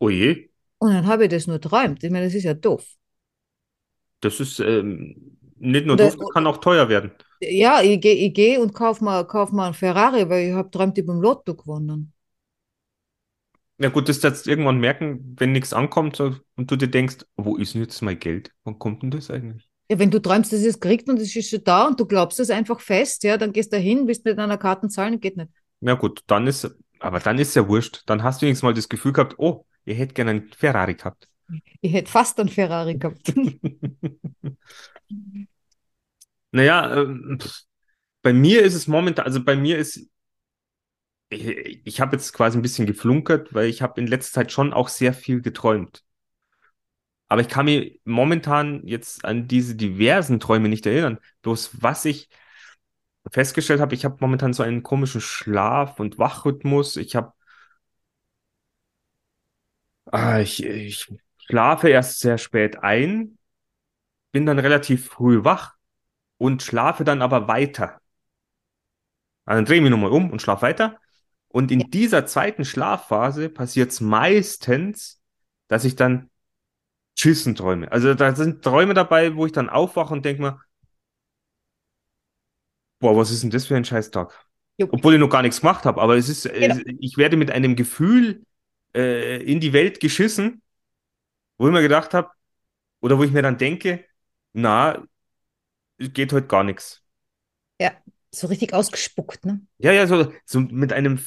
[0.00, 2.02] Oh je, Und dann habe ich das nur träumt.
[2.04, 2.84] Ich meine, das ist ja doof.
[4.20, 7.12] das ist ähm, nicht nur Oder- doof, das kann auch teuer werden.
[7.40, 10.70] Ja, ich gehe ich geh und kauf mal, kauf mal einen Ferrari, weil ich habe
[10.70, 12.12] träumt, ich beim Lotto gewonnen.
[13.80, 17.74] Ja gut, das jetzt irgendwann merken, wenn nichts ankommt und du dir denkst, wo ist
[17.74, 18.50] denn jetzt mein Geld?
[18.64, 19.68] Wann kommt denn das eigentlich?
[19.88, 22.40] Ja, wenn du träumst, dass es kriegt und es ist schon da und du glaubst
[22.40, 25.50] es einfach fest, ja, dann gehst du hin, bist mit einer Karte zahlen, geht nicht.
[25.80, 28.02] Ja gut, dann ist, aber dann ist ja wurscht.
[28.06, 31.28] Dann hast du wenigstens mal das Gefühl gehabt, oh, ihr hättet gerne einen Ferrari gehabt.
[31.80, 33.32] Ich hätte fast einen Ferrari gehabt.
[36.50, 37.04] Naja,
[37.38, 37.62] pff,
[38.22, 40.08] bei mir ist es momentan, also bei mir ist,
[41.30, 44.72] ich, ich habe jetzt quasi ein bisschen geflunkert, weil ich habe in letzter Zeit schon
[44.72, 46.04] auch sehr viel geträumt.
[47.28, 51.18] Aber ich kann mir momentan jetzt an diese diversen Träume nicht erinnern.
[51.42, 52.28] Bloß was ich
[53.30, 56.96] festgestellt habe, ich habe momentan so einen komischen Schlaf- und Wachrhythmus.
[56.96, 57.32] Ich habe,
[60.06, 61.06] ah, ich, ich
[61.38, 63.38] schlafe erst sehr spät ein,
[64.32, 65.76] bin dann relativ früh wach
[66.38, 68.00] und schlafe dann aber weiter.
[69.46, 71.00] Also dann drehe ich mich nochmal um und schlafe weiter.
[71.48, 75.20] Und in dieser zweiten Schlafphase passiert es meistens,
[75.68, 76.30] dass ich dann
[77.18, 77.90] Schissen träume.
[77.92, 80.60] Also da sind Träume dabei, wo ich dann aufwache und denke mir,
[83.00, 84.32] boah, was ist denn das für ein Scheißtag?
[84.76, 84.88] Jo.
[84.92, 86.74] Obwohl ich noch gar nichts gemacht habe, aber es ist, Genau.
[86.76, 88.44] es, ich werde mit einem Gefühl
[88.94, 90.62] äh, in die Welt geschissen,
[91.58, 92.30] wo ich mir gedacht habe,
[93.00, 94.04] oder wo ich mir dann denke,
[94.52, 95.04] na,
[95.98, 97.04] geht heute gar nichts.
[97.78, 97.92] Ja,
[98.30, 99.60] so richtig ausgespuckt, ne?
[99.78, 101.20] Ja, ja, so, so mit einem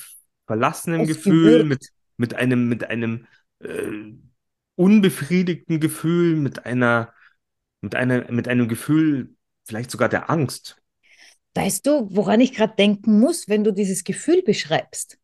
[0.46, 3.28] verlassenem Aus Gefühl, mit, mit einem, mit einem
[3.60, 4.14] äh,
[4.76, 7.14] unbefriedigten Gefühl, mit einer,
[7.82, 9.36] mit einer, mit einem Gefühl,
[9.66, 10.82] vielleicht sogar der Angst.
[11.54, 15.18] Weißt du, woran ich gerade denken muss, wenn du dieses Gefühl beschreibst?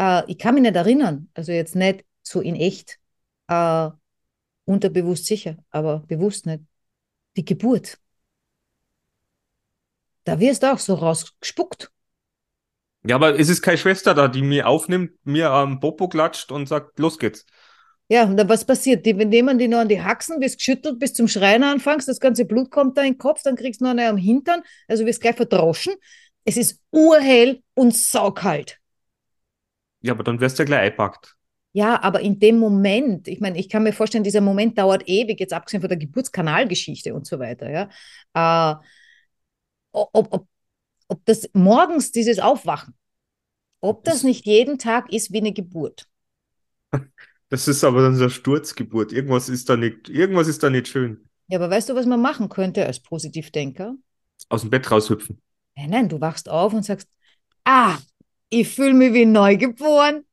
[0.00, 2.98] Äh, ich kann mich nicht erinnern, also jetzt nicht so in echt,
[3.48, 3.90] äh,
[4.64, 6.64] unterbewusst sicher, aber bewusst nicht.
[7.36, 7.98] Die Geburt.
[10.26, 11.90] Da wirst du auch so rausgespuckt.
[13.04, 16.66] Ja, aber es ist keine Schwester da, die mir aufnimmt, mir am Popo klatscht und
[16.68, 17.46] sagt, los geht's.
[18.08, 19.06] Ja, und dann was passiert?
[19.06, 22.18] Die wir nehmen die noch an die Haxen, wirst geschüttelt bis zum Schreien anfängst, das
[22.18, 25.06] ganze Blut kommt da in den Kopf, dann kriegst du noch eine am Hintern, also
[25.06, 25.94] wirst gleich verdroschen.
[26.44, 28.78] Es ist urhell und saukalt.
[30.00, 31.36] Ja, aber dann wirst du ja gleich eingepackt.
[31.72, 35.38] Ja, aber in dem Moment, ich meine, ich kann mir vorstellen, dieser Moment dauert ewig,
[35.38, 38.72] jetzt abgesehen von der Geburtskanalgeschichte und so weiter, ja.
[38.72, 38.76] Äh,
[39.96, 40.46] ob, ob,
[41.08, 42.94] ob das morgens dieses Aufwachen,
[43.80, 46.06] ob das nicht jeden Tag ist wie eine Geburt.
[47.48, 49.12] Das ist aber dann so eine Sturzgeburt.
[49.12, 51.28] Irgendwas ist da nicht, irgendwas ist da nicht schön.
[51.48, 53.94] Ja, aber weißt du, was man machen könnte als Positivdenker?
[54.48, 55.40] Aus dem Bett raushüpfen.
[55.76, 57.08] Nein, nein, du wachst auf und sagst,
[57.64, 57.98] ah,
[58.50, 60.24] ich fühle mich wie neugeboren.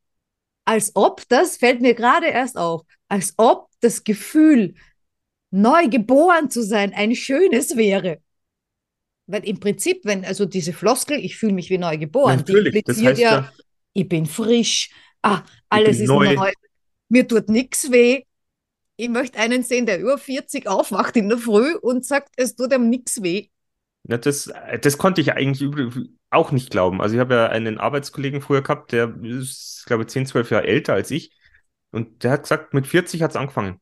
[0.65, 4.75] Als ob, das fällt mir gerade erst auf, als ob das Gefühl,
[5.51, 8.21] neu geboren zu sein, ein schönes wäre.
[9.25, 12.79] Weil im Prinzip, wenn also diese Floskel, ich fühle mich wie neu geboren, Natürlich, die
[12.83, 13.53] das impliziert heißt ja, ja-
[13.93, 14.89] ich bin frisch,
[15.21, 16.35] ah, alles ist neu.
[16.35, 16.51] neu,
[17.09, 18.23] mir tut nichts weh.
[18.95, 22.73] Ich möchte einen sehen, der über 40 aufwacht in der Früh und sagt, es tut
[22.73, 23.47] ihm nichts weh.
[24.07, 25.69] Ja, das, das konnte ich eigentlich
[26.29, 27.01] auch nicht glauben.
[27.01, 30.67] Also ich habe ja einen Arbeitskollegen früher gehabt, der ist, glaube ich, 10, 12 Jahre
[30.67, 31.31] älter als ich.
[31.91, 33.79] Und der hat gesagt, mit 40 hat es angefangen.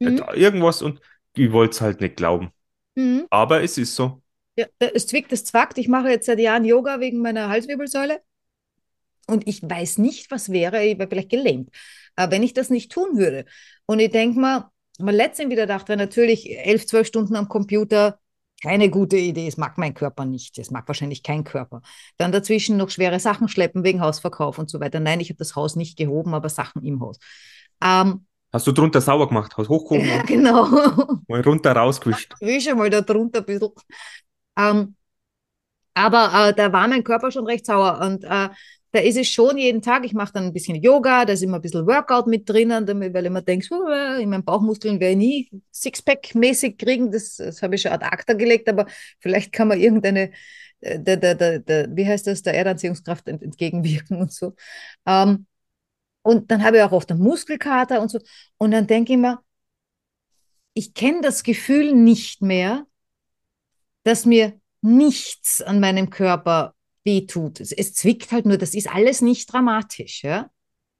[0.00, 0.20] Mhm.
[0.20, 1.00] Hat Irgendwas und
[1.34, 2.50] ich wollte es halt nicht glauben.
[2.96, 3.26] Mhm.
[3.30, 4.21] Aber es ist so.
[4.56, 5.78] Ja, es zwickt, es zwackt.
[5.78, 8.20] Ich mache jetzt seit Jahren Yoga wegen meiner Halswirbelsäule.
[9.26, 11.70] Und ich weiß nicht, was wäre, ich wäre vielleicht gelähmt,
[12.16, 13.44] äh, wenn ich das nicht tun würde.
[13.86, 18.18] Und ich denke mal, mal letztens wieder dachte, natürlich elf, zwölf Stunden am Computer,
[18.62, 19.48] keine gute Idee.
[19.48, 20.56] Es mag mein Körper nicht.
[20.58, 21.82] Es mag wahrscheinlich kein Körper.
[22.16, 25.00] Dann dazwischen noch schwere Sachen schleppen wegen Hausverkauf und so weiter.
[25.00, 27.18] Nein, ich habe das Haus nicht gehoben, aber Sachen im Haus.
[27.82, 30.66] Ähm, Hast du drunter sauber gemacht, hast hochgehoben ja, genau.
[31.26, 32.34] mal runter rausgewischt.
[32.40, 33.70] wische mal da drunter ein bisschen.
[34.56, 34.96] Ähm,
[35.94, 38.48] aber äh, da war mein Körper schon recht sauer und äh,
[38.94, 41.56] da ist es schon jeden Tag, ich mache dann ein bisschen Yoga, da ist immer
[41.56, 45.00] ein bisschen Workout mit drinnen, damit, weil ich mir denke, so, äh, in meinen Bauchmuskeln
[45.00, 48.86] werde ich nie Sixpack-mäßig kriegen, das, das habe ich schon ad acta gelegt, aber
[49.18, 50.32] vielleicht kann man irgendeine,
[50.80, 54.54] äh, der, der, der, der, wie heißt das, der Erdanziehungskraft ent, entgegenwirken und so.
[55.06, 55.46] Ähm,
[56.22, 58.20] und dann habe ich auch oft einen Muskelkater und so.
[58.58, 59.40] Und dann denke ich mir,
[60.74, 62.86] ich kenne das Gefühl nicht mehr,
[64.04, 67.60] dass mir nichts an meinem Körper wehtut.
[67.60, 70.50] Es, es zwickt halt nur, das ist alles nicht dramatisch, ja.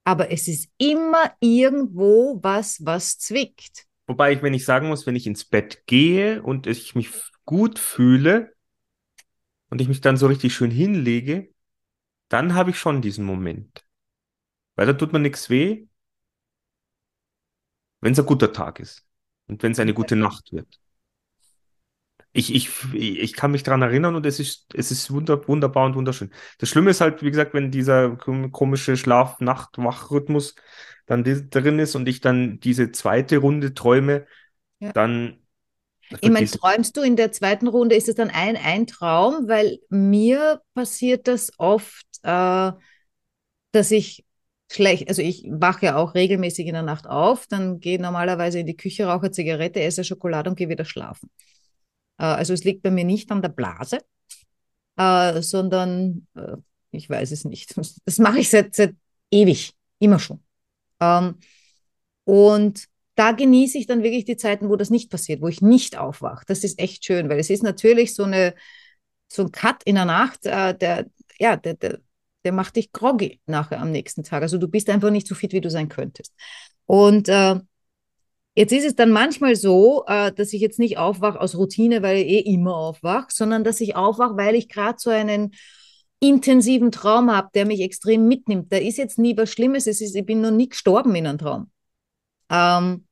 [0.05, 3.87] Aber es ist immer irgendwo was, was zwickt.
[4.07, 7.11] Wobei ich, wenn ich sagen muss, wenn ich ins Bett gehe und ich mich
[7.45, 8.53] gut fühle
[9.71, 11.53] und ich mich dann so richtig schön hinlege,
[12.29, 13.87] dann habe ich schon diesen Moment.
[14.75, 15.87] Weil da tut mir nichts weh,
[18.01, 19.07] wenn es ein guter Tag ist
[19.47, 20.82] und wenn es eine gute Nacht wird.
[22.35, 25.95] Ich, ich, ich kann mich dran erinnern und es ist, es ist wunder, wunderbar und
[25.97, 26.31] wunderschön.
[26.59, 30.55] Das Schlimme ist halt, wie gesagt, wenn dieser kom- komische Schlaf-Nacht-Wach-Rhythmus
[31.07, 34.27] dann drin ist und ich dann diese zweite Runde träume,
[34.81, 34.93] Ja.
[34.93, 35.41] dann
[36.21, 39.49] Ich meine, träumst du in der zweiten Runde, ist es dann ein, ein Traum?
[39.49, 42.73] Weil mir passiert das oft, äh,
[43.73, 44.25] dass ich
[44.71, 48.67] schlecht, also ich wache ja auch regelmäßig in der Nacht auf, dann gehe normalerweise in
[48.67, 51.31] die Küche, rauche Zigarette, esse Schokolade und gehe wieder schlafen.
[52.19, 53.99] Äh, also es liegt bei mir nicht an der Blase,
[54.97, 56.57] äh, sondern äh,
[56.91, 57.75] ich weiß es nicht.
[58.05, 58.95] Das mache ich seit, seit
[59.31, 60.43] ewig, immer schon.
[61.01, 61.37] Ähm,
[62.25, 65.99] und da genieße ich dann wirklich die Zeiten, wo das nicht passiert, wo ich nicht
[65.99, 66.45] aufwache.
[66.47, 68.55] Das ist echt schön, weil es ist natürlich so eine,
[69.29, 71.07] so ein Cut in der Nacht, der,
[71.39, 72.01] ja, der, der,
[72.45, 74.43] der macht dich groggy nachher am nächsten Tag.
[74.43, 76.33] Also du bist einfach nicht so fit, wie du sein könntest.
[76.87, 77.61] Und äh,
[78.55, 82.19] jetzt ist es dann manchmal so, äh, dass ich jetzt nicht aufwache aus Routine, weil
[82.19, 85.55] ich eh immer aufwache, sondern dass ich aufwache, weil ich gerade so einen
[86.21, 88.73] intensiven Traum habe, der mich extrem mitnimmt.
[88.73, 91.39] Da ist jetzt nie was Schlimmes, es ist, ich bin noch nie gestorben in einem
[91.39, 91.71] Traum.
[92.49, 93.07] Ähm,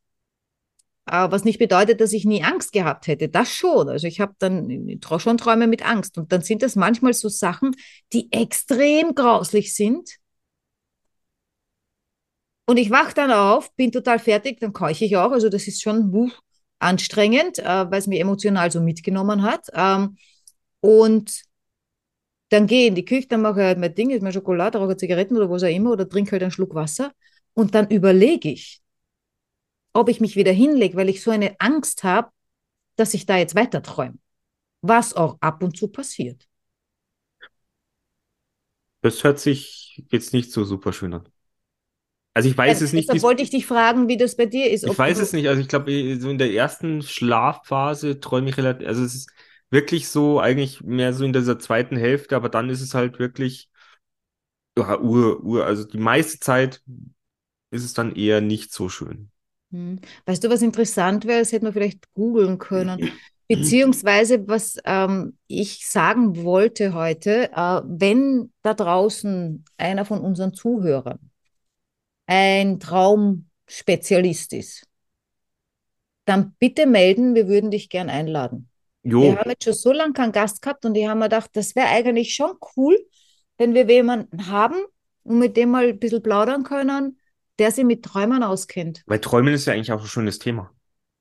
[1.07, 3.29] äh, was nicht bedeutet, dass ich nie Angst gehabt hätte.
[3.29, 3.89] Das schon.
[3.89, 6.19] Also ich habe dann schon Träume mit Angst.
[6.19, 7.75] Und dann sind das manchmal so Sachen,
[8.13, 10.20] die extrem grauslich sind.
[12.71, 15.33] Und ich wache dann auf, bin total fertig, dann keuche ich auch.
[15.33, 16.31] Also das ist schon wuh,
[16.79, 19.67] anstrengend, äh, weil es mich emotional so mitgenommen hat.
[19.75, 20.17] Ähm,
[20.79, 21.43] und
[22.51, 24.79] dann gehe ich in die Küche, dann mache ich halt mein Ding, ist mir Schokolade,
[24.79, 27.13] rauche Zigaretten oder was auch immer oder trinke halt einen Schluck Wasser
[27.55, 28.81] und dann überlege ich,
[29.93, 32.31] ob ich mich wieder hinlege, weil ich so eine Angst habe,
[32.95, 34.19] dass ich da jetzt weiter träume.
[34.81, 36.47] Was auch ab und zu passiert.
[39.01, 41.29] Das hört sich jetzt nicht so super schön an.
[42.35, 43.09] Also ich weiß Ja, es nicht.
[43.09, 44.85] deshalb wollte ich dich fragen, wie das bei dir ist.
[44.85, 45.49] Ich weiß es nicht.
[45.49, 45.91] Also ich glaube,
[46.21, 49.31] so in der ersten Schlafphase träume ich relativ, also es ist
[49.71, 53.69] wirklich so, eigentlich mehr so in dieser zweiten Hälfte, aber dann ist es halt wirklich
[54.79, 56.83] ja, Ur, Ur, also die meiste Zeit
[57.71, 59.31] ist es dann eher nicht so schön.
[59.73, 60.01] Hm.
[60.27, 61.41] Weißt du, was interessant wäre?
[61.41, 63.01] Das hätte man vielleicht googeln können.
[63.49, 71.30] Beziehungsweise, was ähm, ich sagen wollte heute, äh, wenn da draußen einer von unseren Zuhörern
[72.31, 74.87] ein Traumspezialist ist,
[76.25, 78.69] dann bitte melden, wir würden dich gern einladen.
[79.17, 81.51] Wir Jo, haben jetzt schon so lange keinen Gast gehabt und ich habe mir gedacht,
[81.55, 82.99] das wäre eigentlich schon cool,
[83.59, 84.77] wenn wir jemanden haben
[85.25, 87.19] und mit dem mal ein bisschen plaudern können,
[87.59, 89.05] der sich mit Träumen auskennt.
[89.05, 90.73] weil Träumen ist ja eigentlich auch ein schönes Thema.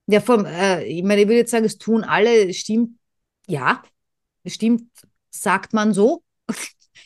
[0.07, 2.97] Ja, vom, äh, ich meine, ich will jetzt sagen, es tun alle, stimmt,
[3.47, 3.83] ja,
[4.43, 4.89] es stimmt,
[5.29, 6.23] sagt man so.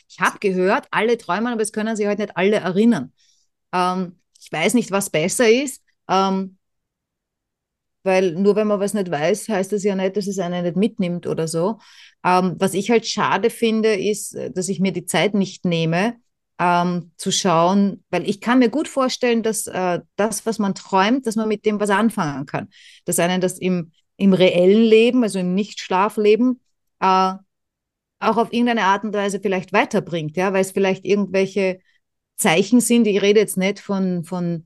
[0.08, 3.12] Ich habe gehört, alle träumen, aber es können sich halt nicht alle erinnern.
[3.74, 6.56] Ähm, ich weiß nicht, was besser ist, ähm,
[8.04, 10.76] weil nur wenn man was nicht weiß, heißt das ja nicht, dass es einen nicht
[10.76, 11.78] mitnimmt oder so.
[12.24, 16.16] Ähm, was ich halt schade finde, ist, äh, dass ich mir die Zeit nicht nehme,
[16.58, 21.26] ähm, zu schauen, weil ich kann mir gut vorstellen, dass äh, das, was man träumt,
[21.26, 22.68] dass man mit dem was anfangen kann.
[23.06, 26.60] Dass einen das im, im reellen Leben, also im Nicht-Schlafleben,
[27.00, 27.32] äh,
[28.20, 31.80] auch auf irgendeine Art und Weise vielleicht weiterbringt, ja, weil es vielleicht irgendwelche
[32.36, 33.06] Zeichen sind.
[33.06, 34.64] Ich rede jetzt nicht von, von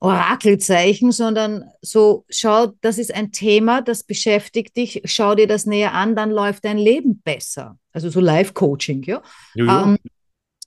[0.00, 5.94] Orakelzeichen, sondern so, schau, das ist ein Thema, das beschäftigt dich, schau dir das näher
[5.94, 7.78] an, dann läuft dein Leben besser.
[7.92, 9.22] Also so Life-Coaching, ja.
[9.56, 9.98] Ähm,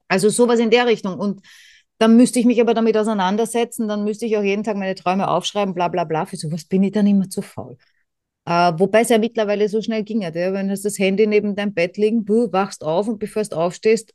[0.07, 1.19] also sowas in der Richtung.
[1.19, 1.41] Und
[1.99, 5.29] dann müsste ich mich aber damit auseinandersetzen, dann müsste ich auch jeden Tag meine Träume
[5.29, 6.25] aufschreiben, bla bla bla.
[6.25, 7.77] Für sowas bin ich dann immer zu faul.
[8.45, 10.21] Äh, wobei es ja mittlerweile so schnell ging.
[10.21, 13.55] Ja, wenn hast das Handy neben deinem Bett liegen, du wachst auf und bevor du
[13.55, 14.13] aufstehst,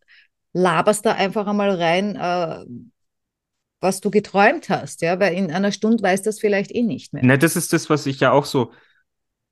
[0.52, 2.64] laberst da einfach einmal rein, äh,
[3.80, 5.02] was du geträumt hast.
[5.02, 7.24] Ja, weil in einer Stunde weiß das vielleicht eh nicht mehr.
[7.24, 8.72] Ne, das ist das, was ich ja auch so,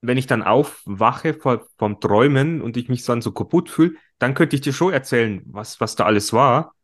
[0.03, 4.35] wenn ich dann aufwache vor, vom Träumen und ich mich dann so kaputt fühle, dann
[4.35, 6.75] könnte ich dir schon erzählen, was, was da alles war.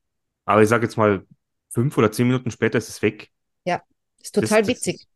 [0.45, 1.25] Aber ich sage jetzt mal,
[1.71, 3.31] fünf oder zehn Minuten später ist es weg.
[4.23, 4.95] Ist total Das- das witzig.
[4.97, 5.09] ist-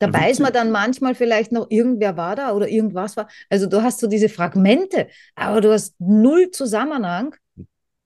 [0.00, 3.28] Da Ja, weiß man dann manchmal vielleicht noch, irgendwer war da oder irgendwas war.
[3.48, 7.34] Also du hast so diese Fragmente, aber du hast null Zusammenhang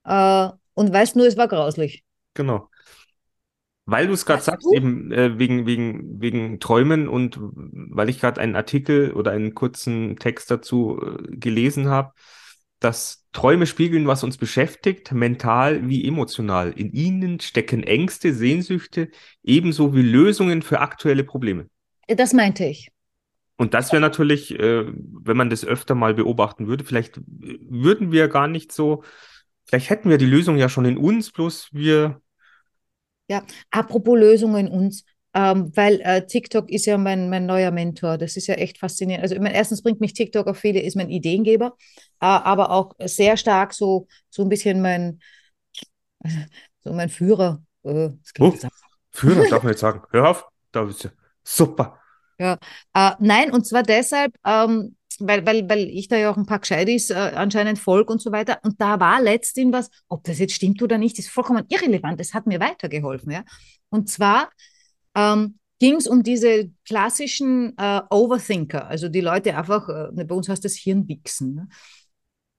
[0.09, 2.03] äh, und weißt nur, es war grauslich.
[2.35, 2.69] Genau.
[3.85, 4.75] Weil du es gerade sagst, du?
[4.75, 10.17] eben äh, wegen, wegen, wegen Träumen und weil ich gerade einen Artikel oder einen kurzen
[10.17, 12.13] Text dazu äh, gelesen habe,
[12.81, 16.73] dass Träume spiegeln, was uns beschäftigt, mental wie emotional.
[16.73, 19.09] In ihnen stecken Ängste, Sehnsüchte,
[19.43, 21.67] ebenso wie Lösungen für aktuelle Probleme.
[22.09, 22.91] Das meinte ich.
[23.57, 28.13] Und das wäre natürlich, äh, wenn man das öfter mal beobachten würde, vielleicht äh, würden
[28.13, 29.03] wir gar nicht so,
[29.69, 32.21] vielleicht hätten wir die Lösung ja schon in uns, bloß wir
[33.71, 35.05] Apropos Lösungen uns,
[35.35, 38.19] ähm, weil äh, TikTok ist ja mein, mein neuer Mentor.
[38.19, 39.23] Das ist ja echt faszinierend.
[39.23, 41.77] Also ich meine, erstens bringt mich TikTok auf viele, ist mein Ideengeber,
[42.21, 45.21] äh, aber auch sehr stark so, so ein bisschen mein,
[46.85, 47.63] so mein Führer.
[47.85, 48.55] Äh, Oh.
[49.11, 50.03] Führer, darf man jetzt sagen.
[50.11, 51.09] Hör auf, da bist du.
[51.45, 52.01] Super.
[52.39, 52.57] Äh,
[53.19, 57.11] nein, und zwar deshalb, ähm, weil, weil, weil ich da ja auch ein paar Gescheitis
[57.11, 58.59] äh, anscheinend folge und so weiter.
[58.63, 62.21] Und da war letztens was, ob das jetzt stimmt oder nicht, ist vollkommen irrelevant.
[62.21, 63.33] Das hat mir weitergeholfen.
[63.33, 63.45] Ja?
[63.91, 64.51] Und zwar
[65.15, 70.49] ähm, ging es um diese klassischen äh, Overthinker, also die Leute einfach, äh, bei uns
[70.49, 71.69] heißt das Hirnwichsen, ne?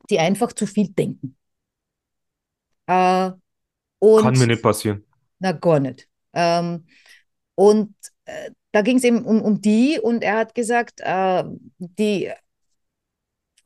[0.09, 1.35] die einfach zu viel denken.
[2.87, 3.31] Äh,
[4.01, 5.03] Kann mir nicht passieren.
[5.39, 6.07] na, gar nicht.
[6.33, 6.85] Ähm,
[7.55, 7.93] und
[8.25, 11.43] äh, da ging es eben um, um die und er hat gesagt, äh,
[11.77, 12.31] die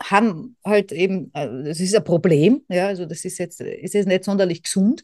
[0.04, 4.08] haben halt eben, äh, das ist ein Problem, ja, also das ist jetzt, ist jetzt
[4.08, 5.04] nicht sonderlich gesund.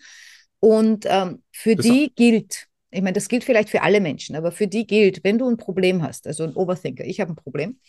[0.60, 4.52] Und ähm, für Das- die gilt, ich meine, das gilt vielleicht für alle Menschen, aber
[4.52, 7.80] für die gilt, wenn du ein Problem hast, also ein Overthinker, ich habe ein Problem,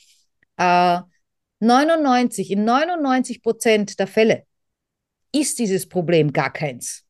[0.58, 1.00] äh,
[1.60, 4.44] 99, in 99 Prozent der Fälle
[5.32, 7.04] ist dieses Problem gar keins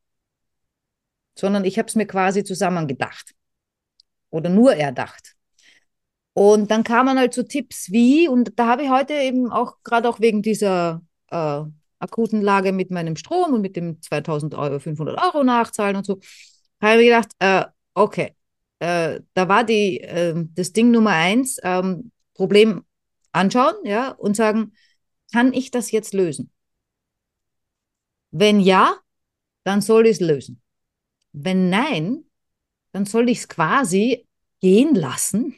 [1.35, 3.33] sondern ich habe es mir quasi zusammengedacht
[4.29, 5.35] oder nur erdacht.
[6.43, 10.09] Und dann kamen halt so Tipps wie, und da habe ich heute eben auch, gerade
[10.09, 11.61] auch wegen dieser äh,
[11.99, 16.19] akuten Lage mit meinem Strom und mit dem 2000 Euro, 500 Euro nachzahlen und so,
[16.81, 18.35] habe ich gedacht, äh, okay,
[18.79, 22.85] äh, da war die, äh, das Ding Nummer eins, ähm, Problem
[23.31, 24.73] anschauen, ja, und sagen,
[25.31, 26.49] kann ich das jetzt lösen?
[28.31, 28.95] Wenn ja,
[29.63, 30.59] dann soll ich es lösen.
[31.33, 32.23] Wenn nein,
[32.93, 34.27] dann soll ich es quasi
[34.59, 35.55] gehen lassen,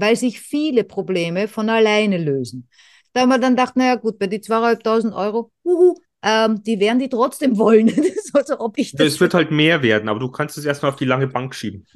[0.00, 2.68] weil sich viele Probleme von alleine lösen.
[3.12, 6.98] Da haben wir dann gedacht, naja gut, bei die 2.500 Euro, uhu, ähm, die werden
[6.98, 7.88] die trotzdem wollen.
[8.32, 10.96] also, ob ich das Es wird halt mehr werden, aber du kannst es erstmal auf
[10.96, 11.86] die lange Bank schieben.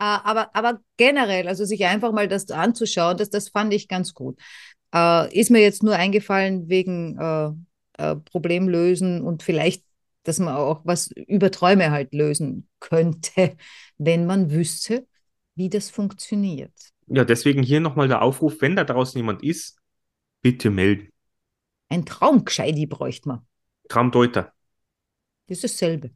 [0.00, 4.14] Uh, aber, aber generell, also sich einfach mal das anzuschauen, das, das fand ich ganz
[4.14, 4.38] gut.
[4.94, 7.52] Uh, ist mir jetzt nur eingefallen wegen uh,
[8.30, 9.82] Problemlösen und vielleicht,
[10.22, 13.56] dass man auch was über Träume halt lösen könnte,
[13.98, 15.04] wenn man wüsste,
[15.58, 16.72] wie das funktioniert.
[17.08, 19.78] Ja, deswegen hier nochmal der Aufruf, wenn da draußen jemand ist,
[20.40, 21.10] bitte melden.
[21.88, 23.46] Ein Traumgescheidi bräuchte man.
[23.88, 24.52] Traumdeuter.
[25.48, 26.10] Das ist dasselbe.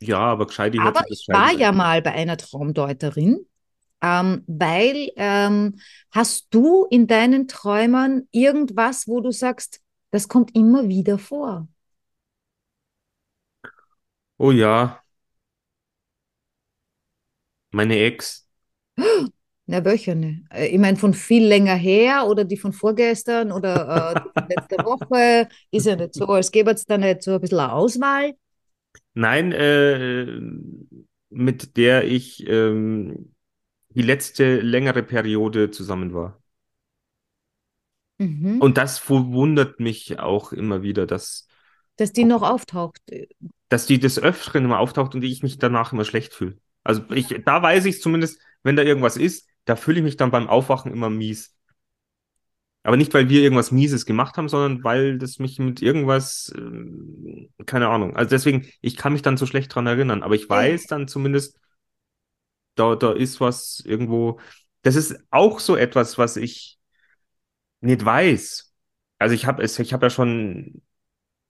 [0.00, 3.46] Ja, aber Gescheidi hört Aber ich war ja mal bei einer Traumdeuterin,
[4.02, 10.88] ähm, weil ähm, hast du in deinen Träumen irgendwas, wo du sagst, das kommt immer
[10.88, 11.68] wieder vor?
[14.38, 15.02] Oh ja.
[17.72, 18.43] Meine Ex.
[19.66, 20.14] Na, welche?
[20.14, 20.44] Ne?
[20.50, 25.48] Äh, ich meine, von viel länger her oder die von vorgestern oder äh, letzte Woche.
[25.70, 28.34] Ist ja nicht so, als gäbe es da nicht so ein bisschen eine Auswahl.
[29.14, 30.38] Nein, äh,
[31.30, 33.34] mit der ich ähm,
[33.90, 36.40] die letzte längere Periode zusammen war.
[38.18, 38.60] Mhm.
[38.60, 41.48] Und das verwundert mich auch immer wieder, dass.
[41.96, 43.00] Dass die noch auftaucht.
[43.68, 46.58] Dass die des Öfteren immer auftaucht und ich mich danach immer schlecht fühle.
[46.82, 50.32] Also ich, da weiß ich zumindest, wenn da irgendwas ist, da fühle ich mich dann
[50.32, 51.54] beim Aufwachen immer mies.
[52.82, 57.48] Aber nicht, weil wir irgendwas Mieses gemacht haben, sondern weil das mich mit irgendwas, äh,
[57.64, 58.14] keine Ahnung.
[58.14, 61.58] Also deswegen, ich kann mich dann so schlecht dran erinnern, aber ich weiß dann zumindest,
[62.74, 64.40] da, da ist was irgendwo.
[64.82, 66.78] Das ist auch so etwas, was ich
[67.80, 68.74] nicht weiß.
[69.18, 70.82] Also ich habe es, ich habe ja schon,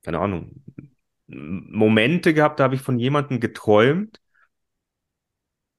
[0.05, 0.63] keine Ahnung,
[1.27, 4.21] Momente gehabt, da habe ich von jemandem geträumt.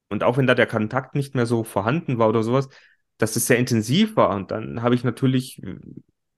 [0.08, 2.68] Und auch wenn da der Kontakt nicht mehr so vorhanden war oder sowas,
[3.18, 4.34] dass es sehr intensiv war.
[4.34, 5.60] Und dann habe ich natürlich,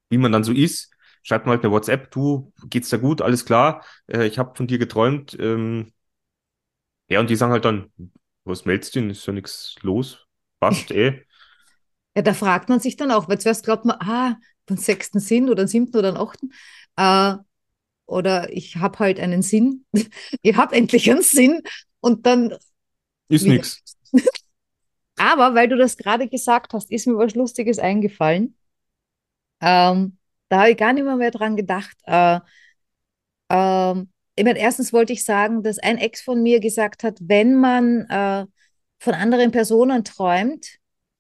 [0.09, 0.91] wie man dann so ist,
[1.23, 4.67] schreibt mal halt eine WhatsApp, du, geht's dir gut, alles klar, äh, ich habe von
[4.67, 5.37] dir geträumt.
[5.39, 5.93] Ähm,
[7.09, 7.91] ja, und die sagen halt dann,
[8.45, 9.11] was meldest du denn?
[9.11, 10.27] Ist ja nichts los.
[10.61, 11.23] Passt eh.
[12.17, 14.37] Ja, da fragt man sich dann auch, weil zuerst glaubt man, ah,
[14.69, 16.51] den sechsten Sinn oder den siebten oder den achten.
[16.97, 17.37] Äh,
[18.07, 19.85] oder ich habe halt einen Sinn.
[20.43, 21.63] ich habe endlich einen Sinn.
[22.01, 22.55] Und dann.
[23.29, 23.83] Ist nichts.
[25.17, 28.57] Aber weil du das gerade gesagt hast, ist mir was Lustiges eingefallen.
[29.61, 31.97] Ähm, da habe ich gar nicht mehr, mehr dran gedacht.
[32.05, 32.41] Äh,
[33.51, 37.57] ähm, ich meine, erstens wollte ich sagen, dass ein Ex von mir gesagt hat, wenn
[37.57, 38.47] man äh,
[39.01, 40.79] von anderen Personen träumt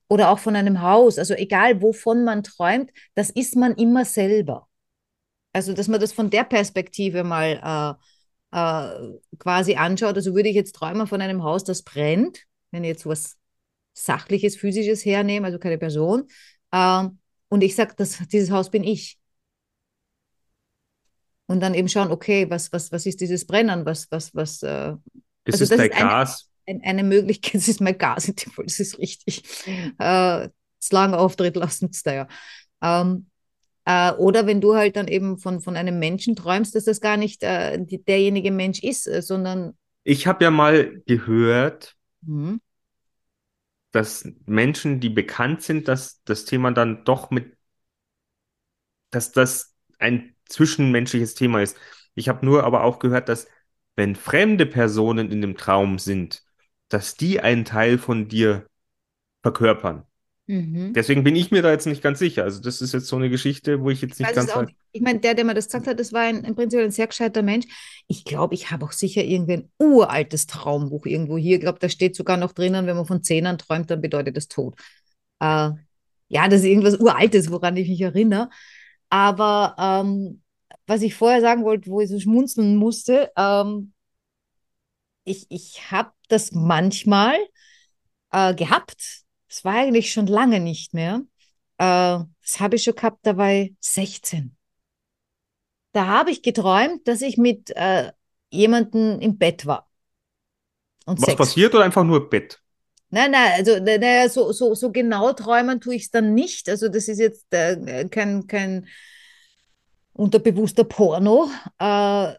[0.08, 4.68] oder auch von einem Haus, also egal wovon man träumt, das ist man immer selber.
[5.52, 8.04] Also, dass man das von der Perspektive mal äh,
[8.52, 8.90] äh,
[9.38, 10.16] quasi anschaut.
[10.16, 13.36] Also würde ich jetzt träumen von einem Haus, das brennt, wenn ich jetzt was
[13.94, 16.28] Sachliches, Physisches hernehmen, also keine Person.
[16.72, 17.94] Ähm, und ich sage,
[18.30, 19.18] dieses Haus bin ich.
[21.46, 23.86] Und dann eben schauen, okay, was, was, was ist dieses Brennen?
[23.86, 24.94] Was, was, was, äh,
[25.44, 26.50] das also ist das dein ist Gas.
[26.66, 29.42] Eine, eine, Möglichkeit, das ist mein Gas in dem Fall, das ist richtig.
[29.66, 30.48] Äh,
[30.80, 32.28] das lange Auftritt lassen es da ja.
[32.82, 33.26] Ähm,
[33.88, 37.16] äh, oder wenn du halt dann eben von, von einem Menschen träumst, dass das gar
[37.16, 39.76] nicht äh, die, derjenige Mensch ist, äh, sondern.
[40.04, 42.60] Ich habe ja mal gehört, mhm
[43.90, 47.56] dass Menschen, die bekannt sind, dass das Thema dann doch mit,
[49.10, 51.76] dass das ein zwischenmenschliches Thema ist.
[52.14, 53.48] Ich habe nur aber auch gehört, dass
[53.96, 56.42] wenn fremde Personen in dem Traum sind,
[56.88, 58.66] dass die einen Teil von dir
[59.42, 60.04] verkörpern.
[60.48, 60.94] Mhm.
[60.94, 62.42] Deswegen bin ich mir da jetzt nicht ganz sicher.
[62.42, 64.50] Also, das ist jetzt so eine Geschichte, wo ich jetzt nicht ganz.
[64.50, 66.90] Auch, ich meine, der, der mir das gesagt hat, das war ein, im Prinzip ein
[66.90, 67.66] sehr gescheiter Mensch.
[68.06, 71.56] Ich glaube, ich habe auch sicher irgendwie ein uraltes Traumbuch irgendwo hier.
[71.56, 74.48] Ich glaube, da steht sogar noch drinnen, wenn man von Zehnern träumt, dann bedeutet das
[74.48, 74.74] Tod.
[75.38, 75.70] Äh,
[76.28, 78.48] ja, das ist irgendwas Uraltes, woran ich mich erinnere.
[79.10, 80.42] Aber ähm,
[80.86, 83.92] was ich vorher sagen wollte, wo ich so schmunzeln musste, ähm,
[85.24, 87.36] ich, ich habe das manchmal
[88.32, 91.22] äh, gehabt, das war eigentlich schon lange nicht mehr.
[91.78, 94.56] Äh, das habe ich schon gehabt, da war ich 16.
[95.92, 98.12] Da habe ich geträumt, dass ich mit äh,
[98.50, 99.88] jemandem im Bett war.
[101.06, 101.38] Und Was Sex.
[101.38, 102.60] passiert oder einfach nur Bett?
[103.10, 106.68] Nein, nein, also naja, so, so, so genau träumen tue ich es dann nicht.
[106.68, 108.86] Also das ist jetzt äh, kein, kein
[110.12, 111.50] unterbewusster Porno.
[111.78, 112.34] Äh,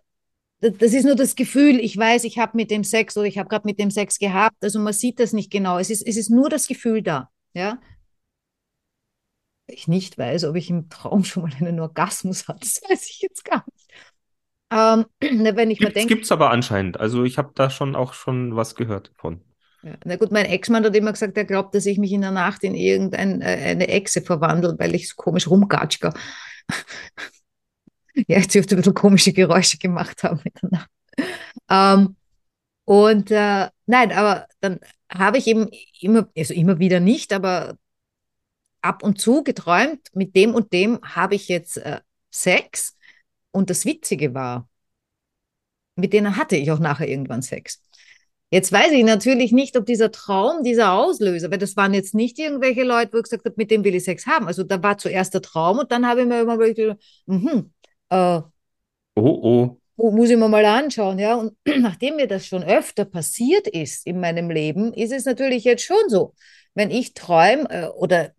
[0.62, 3.47] das ist nur das Gefühl, ich weiß, ich habe mit dem Sex oder ich habe
[3.47, 4.57] gerade mit dem Sex gehabt.
[4.62, 5.78] Also man sieht das nicht genau.
[5.78, 7.30] Es ist, es ist nur das Gefühl da.
[7.53, 7.80] Ja?
[9.68, 13.22] Ich nicht weiß, ob ich im Traum schon mal einen Orgasmus hatte, das weiß ich
[13.22, 13.89] jetzt gar nicht.
[14.72, 15.05] Ähm,
[15.55, 16.99] wenn ich Gibt's, denke, gibt's aber anscheinend.
[16.99, 19.41] Also ich habe da schon auch schon was gehört von.
[19.82, 22.32] Ja, na gut, mein Ex-Mann hat immer gesagt, er glaubt, dass ich mich in der
[22.32, 26.14] Nacht in irgendeine äh, Echse verwandle, weil ich so komisch rumgatschke.
[28.16, 30.89] Ja, jetzt dürfte ein bisschen komische Geräusche gemacht haben in der Nacht.
[31.70, 32.16] Ähm,
[32.86, 34.80] und äh, nein, aber dann
[35.12, 35.70] habe ich eben
[36.01, 37.78] immer, also immer wieder nicht, aber
[38.82, 41.99] ab und zu geträumt, mit dem und dem habe ich jetzt äh,
[42.32, 42.95] Sex.
[43.51, 44.70] Und das Witzige war,
[45.95, 47.82] mit denen hatte ich auch nachher irgendwann Sex.
[48.51, 52.39] Jetzt weiß ich natürlich nicht, ob dieser Traum, dieser Auslöser, weil das waren jetzt nicht
[52.39, 54.47] irgendwelche Leute, wo ich gesagt habe, mit dem will ich Sex haben.
[54.47, 56.97] Also da war zuerst der Traum und dann habe ich mir immer gedacht,
[57.28, 57.72] mhm,
[58.10, 58.41] äh,
[59.22, 60.12] Oh, oh.
[60.12, 61.36] muss ich mir mal anschauen, ja.
[61.36, 65.84] Und nachdem mir das schon öfter passiert ist in meinem Leben, ist es natürlich jetzt
[65.84, 66.34] schon so.
[66.74, 68.32] Wenn ich träume äh, oder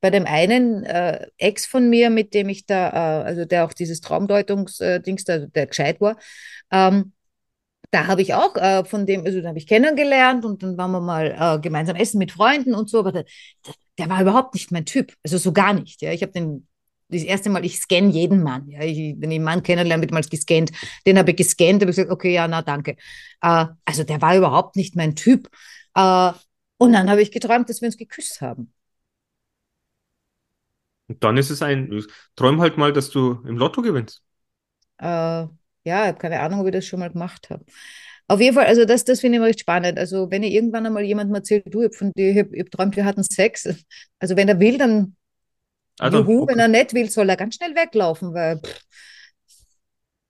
[0.00, 3.72] bei dem einen äh, Ex von mir, mit dem ich da, äh, also der auch
[3.72, 6.16] dieses Traumdeutungsdings, äh, der gescheit war,
[6.70, 7.12] ähm,
[7.90, 10.90] da habe ich auch äh, von dem, also da habe ich kennengelernt und dann waren
[10.92, 13.24] wir mal äh, gemeinsam essen mit Freunden und so, aber der,
[13.98, 16.02] der, war überhaupt nicht mein Typ, also so gar nicht.
[16.02, 16.66] Ja, ich habe den
[17.08, 18.68] das erste Mal, ich scanne jeden Mann.
[18.68, 20.72] Ja, ich, wenn ich einen Mann kennenlerne, wird mal gescannt.
[21.06, 22.96] Den habe ich gescannt, habe ich gesagt, okay, ja, na danke.
[23.40, 25.48] Äh, also der war überhaupt nicht mein Typ.
[25.94, 26.32] Äh,
[26.78, 28.72] und dann habe ich geträumt, dass wir uns geküsst haben.
[31.08, 32.02] Und dann ist es ein,
[32.34, 34.22] träum halt mal, dass du im Lotto gewinnst.
[34.98, 35.50] Äh, ja,
[35.84, 37.64] ich habe keine Ahnung, ob ich das schon mal gemacht habe.
[38.28, 39.98] Auf jeden Fall, also das, das finde ich immer recht spannend.
[39.98, 43.22] Also wenn ihr irgendwann einmal jemandem erzählt, du, ich habe hab, hab träumt, wir hatten
[43.22, 43.68] Sex.
[44.18, 45.15] Also wenn er will, dann
[45.98, 46.52] Also, juhu, okay.
[46.52, 48.80] wenn er nicht will, soll er ganz schnell weglaufen, weil pff,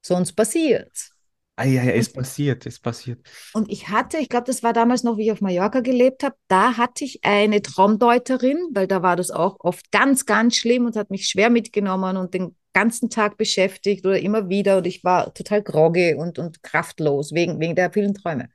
[0.03, 1.13] sonst passiert's.
[1.59, 3.27] Ah, ja, ja, ist passiert, ist passiert.
[3.55, 6.37] Und ich hatte, ich glaube, das war damals noch, wie ich auf Mallorca gelebt habe,
[6.49, 10.97] da hatte ich eine Traumdeuterin, weil da war das auch oft ganz, ganz schlimm und
[10.97, 15.33] hat mich schwer mitgenommen und den ganzen Tag beschäftigt oder immer wieder und ich war
[15.33, 18.51] total groggy und, und kraftlos wegen, wegen der vielen Träume.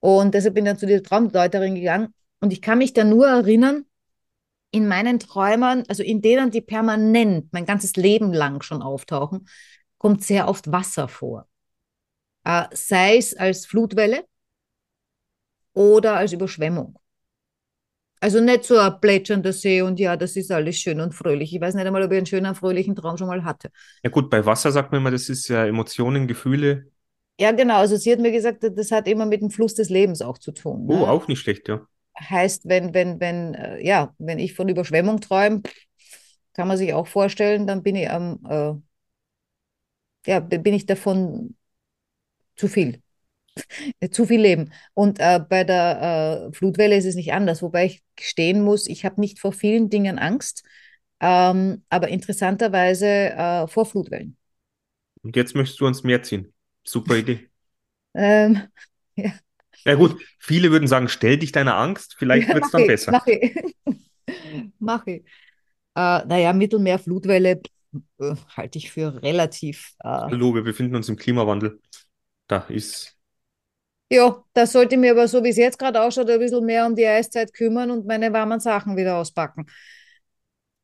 [0.00, 3.26] Und deshalb bin ich dann zu dieser Traumdeuterin gegangen und ich kann mich da nur
[3.26, 3.86] erinnern,
[4.74, 9.48] in meinen Träumen, also in denen, die permanent mein ganzes Leben lang schon auftauchen,
[9.98, 11.48] kommt sehr oft Wasser vor.
[12.44, 14.24] Äh, sei es als Flutwelle
[15.72, 16.98] oder als Überschwemmung.
[18.20, 21.54] Also nicht so ein plätschernder See und ja, das ist alles schön und fröhlich.
[21.54, 23.70] Ich weiß nicht einmal, ob ich einen schönen, fröhlichen Traum schon mal hatte.
[24.02, 26.90] Ja gut, bei Wasser sagt man immer, das ist ja Emotionen, Gefühle.
[27.38, 27.78] Ja, genau.
[27.78, 30.52] Also sie hat mir gesagt, das hat immer mit dem Fluss des Lebens auch zu
[30.52, 30.86] tun.
[30.88, 31.08] Oh, Ne?
[31.08, 31.86] auch nicht schlecht, ja.
[32.20, 35.62] Heißt, wenn, wenn, wenn, äh, ja, wenn ich von Überschwemmung träume,
[36.54, 38.74] kann man sich auch vorstellen, dann bin ich am, äh,
[40.26, 41.56] ja, bin ich davon
[42.56, 43.02] zu viel.
[44.10, 44.72] Zu viel Leben.
[44.94, 49.04] Und äh, bei der äh, Flutwelle ist es nicht anders, wobei ich gestehen muss, ich
[49.04, 50.64] habe nicht vor vielen Dingen Angst,
[51.20, 54.36] ähm, aber interessanterweise äh, vor Flutwellen.
[55.22, 56.52] Und jetzt möchtest du uns mehr ziehen.
[56.84, 57.48] Super Idee.
[58.14, 58.68] Ähm,
[59.16, 59.32] ja,
[59.84, 63.12] Ja gut, viele würden sagen, stell dich deiner Angst, vielleicht wird es dann ich, besser.
[63.12, 63.74] Mach ich.
[64.78, 65.22] mach ich.
[65.96, 67.60] Äh, naja, Mittelmeer-Flutwelle
[68.18, 69.92] äh, halte ich für relativ.
[70.00, 71.80] Äh, Hallo, wir befinden uns im Klimawandel.
[72.46, 73.14] Da ist,
[74.10, 76.86] ja, da sollte ich mir aber so, wie es jetzt gerade ausschaut, ein bisschen mehr
[76.86, 79.66] um die Eiszeit kümmern und meine warmen Sachen wieder auspacken.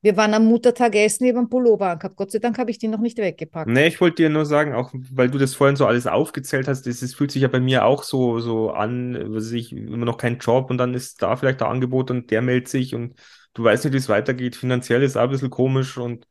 [0.03, 2.17] Wir waren am Muttertag essen, ich habe einen Pullover angehabt.
[2.17, 3.71] Gott sei Dank habe ich die noch nicht weggepackt.
[3.71, 6.87] nee, ich wollte dir nur sagen, auch weil du das vorhin so alles aufgezählt hast,
[6.87, 10.17] das, das fühlt sich ja bei mir auch so, so an, was ich, immer noch
[10.17, 13.15] kein Job und dann ist da vielleicht der Angebot und der meldet sich und
[13.53, 14.57] du weißt nicht, wie es weitergeht.
[14.57, 16.27] Finanziell ist auch ein bisschen komisch und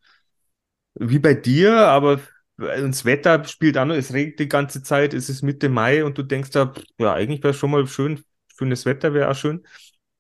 [0.96, 2.20] wie bei dir, aber
[2.58, 6.24] das Wetter spielt noch, es regnet die ganze Zeit, es ist Mitte Mai und du
[6.24, 8.24] denkst da, ja, eigentlich wäre es schon mal schön,
[8.58, 9.64] schönes Wetter wäre auch schön.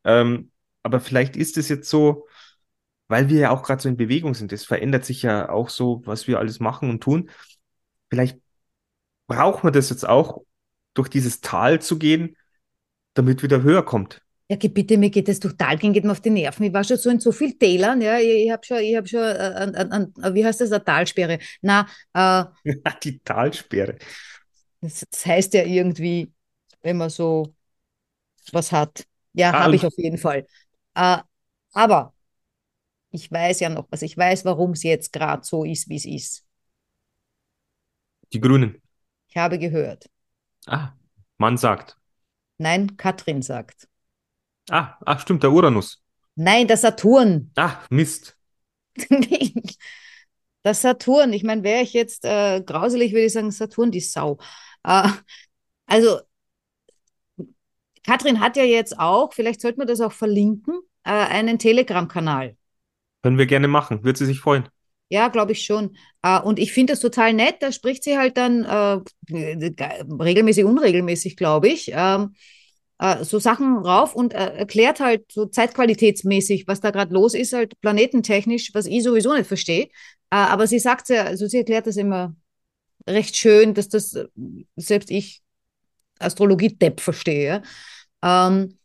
[0.05, 0.51] Ähm,
[0.83, 2.27] aber vielleicht ist es jetzt so,
[3.09, 6.03] weil wir ja auch gerade so in Bewegung sind, es verändert sich ja auch so,
[6.05, 7.31] was wir alles machen und tun.
[8.09, 8.39] Vielleicht
[9.27, 10.43] braucht man das jetzt auch,
[10.95, 12.37] durch dieses Tal zu gehen,
[13.15, 14.21] damit wieder höher kommt.
[14.51, 16.63] Ja, bitte, mir geht das total gehen, geht mir auf die Nerven.
[16.65, 18.17] Ich war schon so in so vielen Tälern, ja.
[18.17, 19.91] Ich, ich habe schon, ich habe schon, äh, an, an,
[20.21, 21.37] an, wie heißt das, eine Talsperre?
[21.61, 22.45] Na, äh,
[23.03, 23.97] Die Talsperre.
[24.81, 26.31] das, das heißt ja irgendwie,
[26.81, 27.53] wenn man so
[28.51, 29.05] was hat.
[29.33, 30.47] Ja, Ah, habe ich auf jeden Fall.
[30.95, 31.17] Äh,
[31.73, 32.13] aber
[33.11, 34.01] ich weiß ja noch was.
[34.01, 36.45] Ich weiß, warum es jetzt gerade so ist, wie es ist.
[38.33, 38.81] Die Grünen.
[39.27, 40.09] Ich habe gehört.
[40.65, 40.93] Ah,
[41.37, 41.97] man sagt.
[42.57, 43.87] Nein, Katrin sagt.
[44.69, 46.03] Ah, ach stimmt, der Uranus.
[46.35, 47.51] Nein, der Saturn.
[47.55, 48.37] Ah, Mist.
[50.61, 54.37] Das Saturn, ich meine, wäre ich jetzt äh, grauselig, würde ich sagen, Saturn, die Sau.
[54.83, 55.07] Äh,
[55.85, 56.19] also,
[58.03, 62.57] Katrin hat ja jetzt auch, vielleicht sollte man das auch verlinken, äh, einen Telegram-Kanal.
[63.21, 64.03] Können wir gerne machen.
[64.03, 64.67] Wird sie sich freuen.
[65.09, 65.97] Ja, glaube ich schon.
[66.21, 67.57] Äh, und ich finde das total nett.
[67.61, 68.99] Da spricht sie halt dann äh,
[69.31, 72.35] regelmäßig, unregelmäßig, glaube ich, ähm,
[72.99, 77.53] äh, so Sachen rauf und äh, erklärt halt so zeitqualitätsmäßig, was da gerade los ist,
[77.53, 79.85] halt planetentechnisch, was ich sowieso nicht verstehe.
[79.85, 82.35] Äh, aber sie sagt ja, also sie erklärt das immer
[83.07, 84.27] recht schön, dass das äh,
[84.75, 85.41] selbst ich
[86.19, 87.63] Astrologie-Depp verstehe.
[88.21, 88.78] Ähm,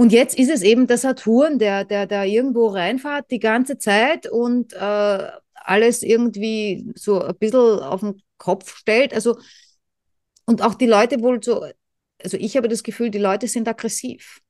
[0.00, 4.26] und jetzt ist es eben der Saturn, der, der, der irgendwo reinfahrt die ganze Zeit
[4.26, 9.12] und äh, alles irgendwie so ein bisschen auf den Kopf stellt.
[9.12, 9.38] Also,
[10.46, 11.66] und auch die Leute wohl so,
[12.18, 14.40] also ich habe das Gefühl, die Leute sind aggressiv.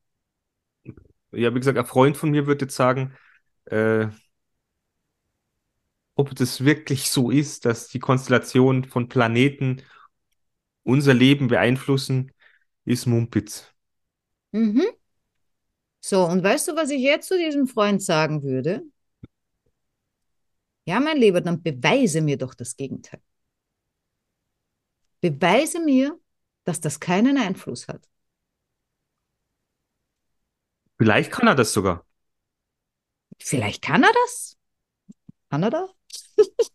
[1.33, 3.17] Ja, wie gesagt, ein Freund von mir würde jetzt sagen,
[3.65, 4.07] äh,
[6.15, 9.83] ob das wirklich so ist, dass die Konstellation von Planeten
[10.85, 12.31] unser Leben beeinflussen,
[12.85, 13.75] ist Mumpitz.
[14.53, 14.87] Mhm.
[16.01, 18.83] So, und weißt du, was ich jetzt zu diesem Freund sagen würde?
[20.87, 23.21] Ja, mein Lieber, dann beweise mir doch das Gegenteil.
[25.23, 26.19] Beweise mir,
[26.65, 28.07] dass das keinen Einfluss hat.
[30.99, 32.05] Vielleicht kann er das sogar.
[33.39, 34.57] Vielleicht kann er das.
[35.51, 35.91] Kann er das?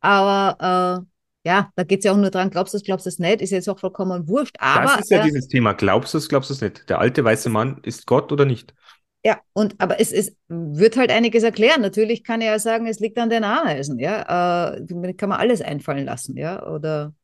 [0.00, 1.13] Aber äh,
[1.44, 3.42] ja, da geht es ja auch nur dran, glaubst du es, glaubst du es nicht,
[3.42, 4.56] ist jetzt auch vollkommen wurscht.
[4.58, 5.74] Aber, das ist ja äh, dieses Thema.
[5.74, 6.88] Glaubst du es, glaubst du es nicht?
[6.88, 8.74] Der alte weiße Mann ist Gott oder nicht?
[9.24, 11.80] Ja, und aber es, es wird halt einiges erklären.
[11.80, 14.74] Natürlich kann er ja sagen, es liegt an den Ameisen, ja.
[14.74, 16.66] Äh, kann man alles einfallen lassen, ja.
[16.66, 17.14] Oder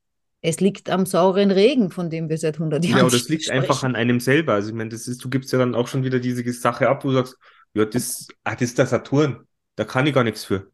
[0.43, 3.45] es liegt am sauren Regen, von dem wir seit 100 Jahren Ja, oder es liegt
[3.45, 3.61] sprechen.
[3.61, 4.55] einfach an einem selber.
[4.55, 7.05] Also ich meine, das ist, du gibst ja dann auch schon wieder diese Sache ab,
[7.05, 7.37] wo du sagst,
[7.75, 9.47] ja, das, ah, das ist der Saturn.
[9.77, 10.71] Da kann ich gar nichts für.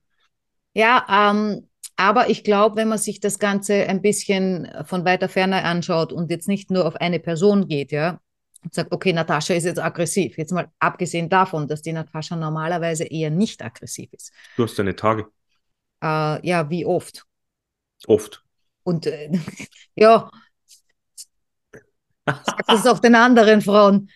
[0.74, 5.64] Ja, ähm, aber ich glaube, wenn man sich das Ganze ein bisschen von weiter Ferne
[5.64, 8.20] anschaut und jetzt nicht nur auf eine Person geht, ja,
[8.62, 10.36] und sagt, okay, Natascha ist jetzt aggressiv.
[10.36, 14.32] Jetzt mal abgesehen davon, dass die Natascha normalerweise eher nicht aggressiv ist.
[14.56, 15.26] Du hast deine Tage.
[16.02, 17.24] Äh, ja, wie oft?
[18.06, 18.42] Oft.
[18.82, 19.30] Und äh,
[19.94, 20.30] ja,
[22.26, 24.10] sag das auch den anderen Frauen.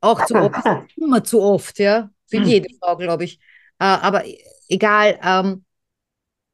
[0.00, 0.64] Auch zu oft,
[0.96, 2.10] immer zu oft, ja.
[2.26, 3.38] Für jede Frau, glaube ich.
[3.78, 4.24] Äh, aber
[4.68, 5.64] egal, ähm,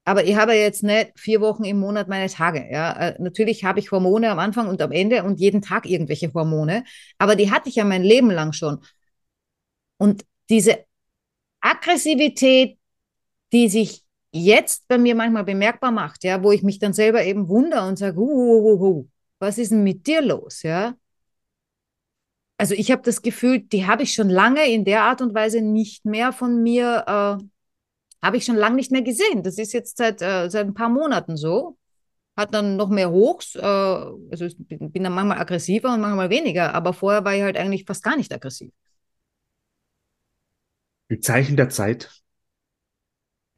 [0.09, 2.67] aber ich habe jetzt nicht vier Wochen im Monat meine Tage.
[2.71, 2.93] Ja.
[2.93, 6.85] Äh, natürlich habe ich Hormone am Anfang und am Ende und jeden Tag irgendwelche Hormone,
[7.19, 8.79] aber die hatte ich ja mein Leben lang schon.
[9.99, 10.87] Und diese
[11.61, 12.79] Aggressivität,
[13.53, 14.03] die sich
[14.33, 17.99] jetzt bei mir manchmal bemerkbar macht, ja, wo ich mich dann selber eben wundere und
[17.99, 20.95] sage, uh, uh, uh, uh, was ist denn mit dir los, ja?
[22.57, 25.61] Also ich habe das Gefühl, die habe ich schon lange in der Art und Weise
[25.61, 27.05] nicht mehr von mir,
[27.41, 27.45] äh,
[28.23, 29.43] habe ich schon lange nicht mehr gesehen.
[29.43, 31.77] Das ist jetzt seit, äh, seit ein paar Monaten so.
[32.37, 36.73] Hat dann noch mehr Hochs, äh, also ich bin, dann manchmal aggressiver und manchmal weniger,
[36.73, 38.73] aber vorher war ich halt eigentlich fast gar nicht aggressiv.
[41.11, 42.11] Die Zeichen der Zeit.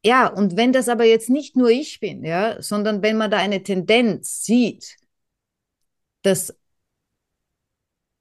[0.02, 3.36] Ja, und wenn das aber jetzt nicht nur ich bin, ja, sondern wenn man da
[3.36, 4.96] eine Tendenz sieht,
[6.22, 6.56] dass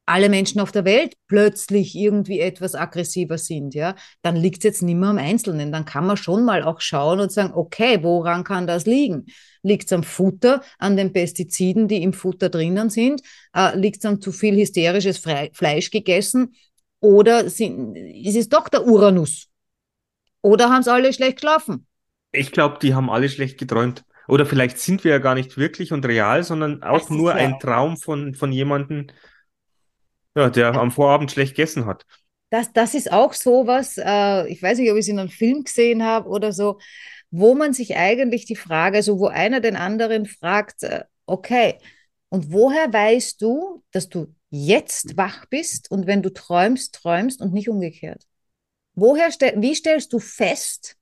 [0.10, 4.82] alle Menschen auf der Welt plötzlich irgendwie etwas aggressiver sind, ja, dann liegt es jetzt
[4.82, 5.72] nicht mehr am Einzelnen.
[5.72, 9.28] Dann kann man schon mal auch schauen und sagen, okay, woran kann das liegen?
[9.62, 13.22] Liegt es am Futter, an den Pestiziden, die im Futter drinnen sind?
[13.54, 16.56] Äh, liegt es an zu viel hysterisches Fre Fleisch gegessen?
[17.02, 19.48] Oder sind, ist es doch der Uranus?
[20.42, 21.86] Oder haben es alle schlecht geschlafen?
[22.32, 24.04] Ich glaube, die haben alle schlecht geträumt.
[24.28, 27.60] Oder vielleicht sind wir ja gar nicht wirklich und real, sondern auch nur ja ein
[27.60, 29.08] Traum von, von jemandem,
[30.36, 32.06] ja, der am Vorabend schlecht gegessen hat.
[32.50, 35.64] Das, das ist auch sowas, äh, ich weiß nicht, ob ich es in einem Film
[35.64, 36.80] gesehen habe oder so,
[37.30, 41.78] wo man sich eigentlich die Frage, also wo einer den anderen fragt, äh, okay,
[42.30, 47.54] und woher weißt du, dass du jetzt wach bist und wenn du träumst, träumst und
[47.54, 48.24] nicht umgekehrt?
[48.96, 50.98] Woher stell, wie stellst du fest,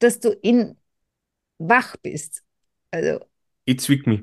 [0.00, 0.76] dass du in
[1.58, 2.42] wach bist?
[2.90, 3.20] Also
[3.64, 4.22] Ich zwick mich.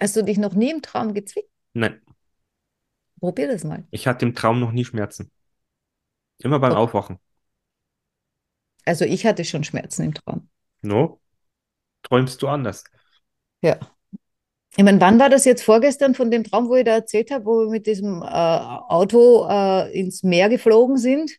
[0.00, 1.50] Hast du dich noch nie im Traum gezwickt?
[1.74, 2.00] Nein,
[3.20, 3.84] Probier das mal.
[3.90, 5.30] ich hatte im Traum noch nie Schmerzen.
[6.38, 6.76] Immer beim Okay.
[6.76, 7.18] Aufwachen.
[8.84, 10.50] Also ich hatte schon Schmerzen im Traum.
[10.82, 11.20] No?
[12.02, 12.84] Träumst du anders?
[13.62, 13.78] Ja.
[14.76, 17.44] Ich meine, wann war das jetzt vorgestern von dem Traum, wo ich da erzählt habe,
[17.46, 21.32] wo wir mit diesem äh, Auto äh, ins Meer geflogen sind?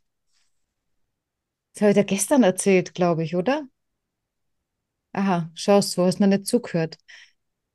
[1.73, 3.67] Das habe ich da gestern erzählt, glaube ich, oder?
[5.13, 6.97] Aha, schaust du, hast mir nicht zugehört.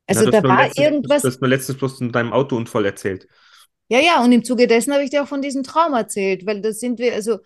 [0.07, 2.85] Also Ja, du da war letztens, irgendwas, Du hast mir letztens bloß in deinem Autounfall
[2.85, 3.27] erzählt.
[3.89, 6.61] ja, ja, und im Zuge dessen habe ich dir auch von diesem Traum erzählt, weil
[6.61, 7.39] da sind wir, also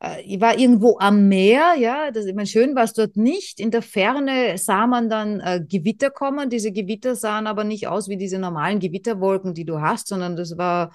[0.00, 3.60] äh, ich war irgendwo am Meer, ja, das, ich meine, schön war es dort nicht.
[3.60, 6.50] In der Ferne sah man dann äh, Gewitter kommen.
[6.50, 10.56] Diese Gewitter sahen aber nicht aus wie diese normalen Gewitterwolken, die du hast, sondern das
[10.58, 10.94] war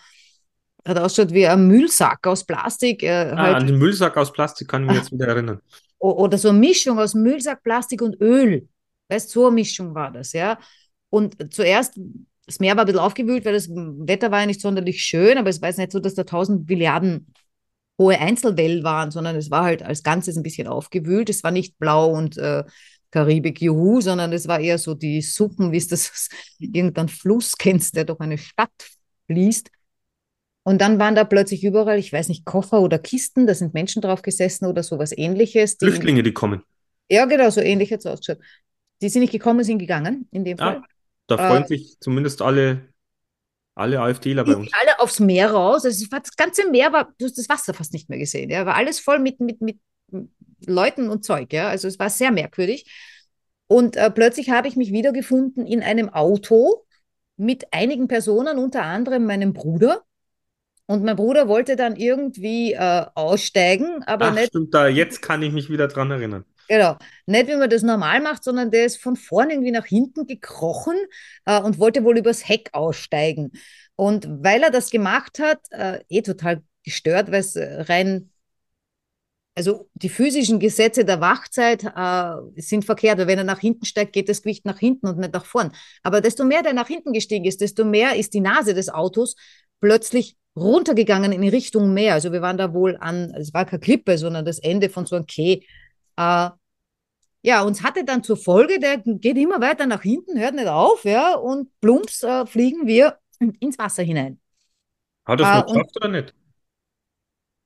[0.87, 3.03] hat ausgeschaut wie ein Müllsack aus Plastik.
[3.03, 5.61] Äh, Ah, halt, an den Müllsack aus Plastik kann ich mich jetzt wieder erinnern.
[5.99, 8.67] oder so eine Mischung aus Müllsack, Plastik und Öl.
[9.09, 10.57] Weißt so eine Mischung war das, ja.
[11.09, 11.99] Und zuerst,
[12.45, 15.49] das Meer war ein bisschen aufgewühlt, weil das Wetter war ja nicht sonderlich schön, aber
[15.49, 17.33] es war jetzt nicht so, dass da tausend Milliarden
[17.99, 21.29] hohe Einzelwellen waren, sondern es war halt als Ganzes ein bisschen aufgewühlt.
[21.29, 22.63] Es war nicht blau und äh,
[23.11, 26.29] Karibik, juhu, sondern es war eher so die Suppen, wie es das
[26.59, 28.71] irgendein Fluss kennst, der durch eine Stadt
[29.27, 29.69] fließt.
[30.63, 34.01] Und dann waren da plötzlich überall, ich weiß nicht, Koffer oder Kisten, da sind Menschen
[34.01, 35.77] drauf gesessen oder sowas ähnliches.
[35.77, 36.63] Die, Flüchtlinge, die kommen.
[37.09, 38.43] ja, genau, so ähnlich hat es ausgeschaut.
[39.01, 40.77] Die sind nicht gekommen, sind gegangen, in dem Fall.
[40.77, 40.87] Ah,
[41.29, 42.93] da Äh, freuen sich zumindest alle,
[43.75, 44.77] alle AfDler bei uns.
[44.81, 45.85] alle aufs Meer raus.
[45.85, 48.49] Also das ganze Meer war, du hast das Wasser fast nicht mehr gesehen.
[48.49, 49.79] Ja, war alles voll mit, mit, mit
[50.65, 51.53] Leuten und Zeug.
[51.53, 52.85] Ja, also es war sehr merkwürdig.
[53.67, 56.85] Und äh, plötzlich habe ich mich wiedergefunden in einem Auto
[57.37, 60.03] mit einigen Personen, unter anderem meinem Bruder.
[60.87, 65.41] Und mein Bruder wollte dann irgendwie äh, aussteigen, aber Ach, nicht, stimmt, da, jetzt kann
[65.43, 66.45] ich mich wieder dran erinnern.
[66.69, 70.25] Genau, nicht wie man das normal macht, sondern der ist von vorne irgendwie nach hinten
[70.25, 70.95] gekrochen
[71.45, 73.51] äh, und wollte wohl übers Heck aussteigen.
[73.95, 78.29] Und weil er das gemacht hat, äh, eh total gestört, weil es äh, rein,
[79.55, 84.13] also die physischen Gesetze der Wachzeit äh, sind verkehrt, weil wenn er nach hinten steigt,
[84.13, 85.73] geht das Gewicht nach hinten und nicht nach vorn.
[86.03, 89.35] Aber desto mehr der nach hinten gestiegen ist, desto mehr ist die Nase des Autos
[89.81, 92.13] plötzlich runtergegangen in Richtung Meer.
[92.13, 95.15] Also wir waren da wohl an, es war keine Klippe, sondern das Ende von so
[95.15, 95.61] einem Quai.
[96.19, 96.51] Äh,
[97.41, 101.05] ja, uns hatte dann zur Folge, der geht immer weiter nach hinten, hört nicht auf,
[101.05, 103.17] ja, und plumps äh, fliegen wir
[103.59, 104.39] ins Wasser hinein.
[105.25, 106.33] Hat es Ah, noch geschafft oder nicht?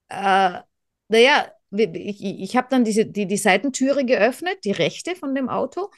[0.09, 0.59] Äh,
[1.07, 5.89] naja, ich, ich habe dann diese, die, die Seitentüre geöffnet, die rechte von dem Auto,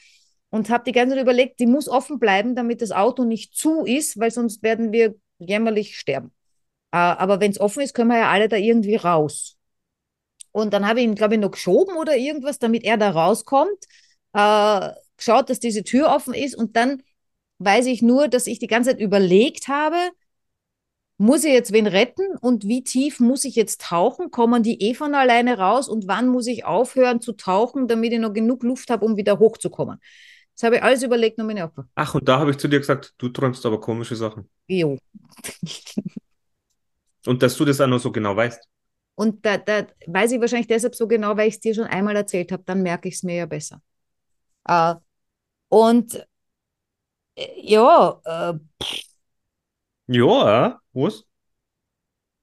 [0.50, 3.84] und habe die ganze Zeit überlegt, die muss offen bleiben, damit das Auto nicht zu
[3.84, 6.32] ist, weil sonst werden wir jämmerlich sterben.
[6.92, 9.55] Äh, aber wenn es offen ist, können wir ja alle da irgendwie raus.
[10.56, 13.84] Und dann habe ich ihn, glaube ich, noch geschoben oder irgendwas, damit er da rauskommt.
[14.32, 16.56] Äh, geschaut, dass diese Tür offen ist.
[16.56, 17.02] Und dann
[17.58, 19.96] weiß ich nur, dass ich die ganze Zeit überlegt habe,
[21.18, 24.30] muss ich jetzt wen retten und wie tief muss ich jetzt tauchen?
[24.30, 28.18] Kommen die eh von alleine raus und wann muss ich aufhören zu tauchen, damit ich
[28.18, 30.00] noch genug Luft habe, um wieder hochzukommen?
[30.54, 31.90] Das habe ich alles überlegt und bin aufgehört.
[31.96, 34.48] Ach, und da habe ich zu dir gesagt, du träumst aber komische Sachen.
[34.68, 34.96] Jo.
[37.26, 38.66] Und dass du das auch noch so genau weißt.
[39.16, 42.16] Und da, da weiß ich wahrscheinlich deshalb so genau, weil ich es dir schon einmal
[42.16, 43.82] erzählt habe, dann merke ich es mir ja besser.
[44.66, 44.96] Äh,
[45.68, 46.26] und
[47.36, 48.58] äh, ja, äh,
[50.08, 51.24] Ja, was?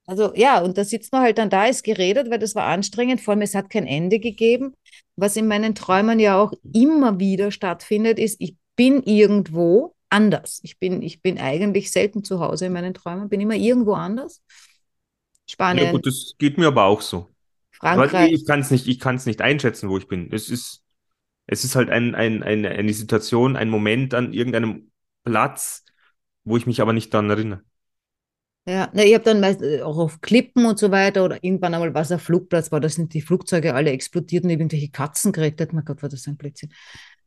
[0.05, 3.21] Also ja, und da sitzt man halt dann da, ist geredet, weil das war anstrengend,
[3.21, 4.73] vor allem es hat kein Ende gegeben.
[5.15, 10.59] Was in meinen Träumen ja auch immer wieder stattfindet, ist, ich bin irgendwo anders.
[10.63, 14.41] Ich bin, ich bin eigentlich selten zu Hause in meinen Träumen, bin immer irgendwo anders.
[15.69, 17.33] Ja, Spanien, gut, das geht mir aber auch so.
[17.83, 18.31] Aber Frankreich.
[18.31, 20.31] ich kann es nicht, ich kann es nicht einschätzen, wo ich bin.
[20.31, 20.83] Es ist,
[21.47, 24.91] es ist halt ein, ein, eine, eine Situation, ein Moment an irgendeinem
[25.23, 25.85] Platz,
[26.43, 27.63] wo ich mich aber nicht daran erinnere.
[28.65, 31.73] Ja, na, ich habe dann meist äh, auch auf Klippen und so weiter oder irgendwann
[31.73, 35.33] einmal war es ein Flugplatz, war, da sind die Flugzeuge alle explodiert und irgendwelche Katzen
[35.33, 35.73] gerettet.
[35.73, 36.71] Mein Gott, war das ein Blödsinn.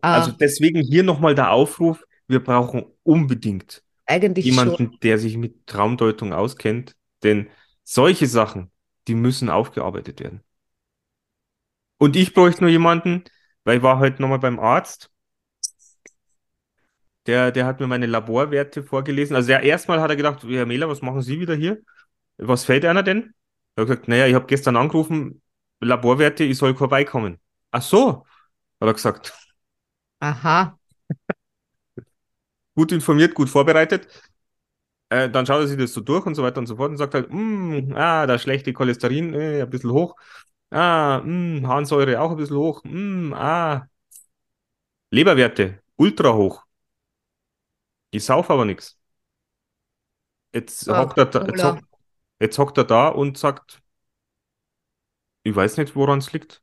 [0.02, 4.76] Äh, Also deswegen hier nochmal der Aufruf, wir brauchen unbedingt eigentlich schon.
[4.76, 7.48] jemanden, der sich mit Traumdeutung auskennt, denn
[7.86, 8.70] solche Sachen,
[9.08, 10.42] die müssen aufgearbeitet werden.
[11.98, 13.24] Und ich bräuchte nur jemanden,
[13.64, 15.10] weil ich war heute nochmal beim Arzt,
[17.26, 19.34] der, der hat mir meine Laborwerte vorgelesen.
[19.36, 21.82] Also der erstmal hat er gedacht, Herr Mähler, was machen Sie wieder hier?
[22.36, 23.34] Was fällt einer denn?
[23.74, 25.42] Er hat gesagt, naja, ich habe gestern angerufen,
[25.80, 27.38] Laborwerte, ich soll vorbeikommen.
[27.70, 28.24] Ach so,
[28.80, 29.34] hat er gesagt.
[30.20, 30.78] Aha,
[32.74, 34.06] gut informiert, gut vorbereitet.
[35.08, 36.96] Äh, dann schaut er sich das so durch und so weiter und so fort und
[36.98, 40.16] sagt halt, "Mm, ah, das schlechte Cholesterin, äh, ein bisschen hoch.
[40.70, 42.82] Ah, mm, Harnsäure auch ein bisschen hoch.
[42.84, 43.86] Mm, ah,
[45.10, 46.64] Leberwerte, ultra hoch.
[48.10, 48.98] Ich sauf aber nichts.
[50.52, 51.64] Jetzt Ah, hockt er da, jetzt, Cola.
[51.64, 51.82] hock,
[52.40, 53.82] jetzt hockt er da und sagt,
[55.44, 56.62] ich weiß nicht, woran es liegt.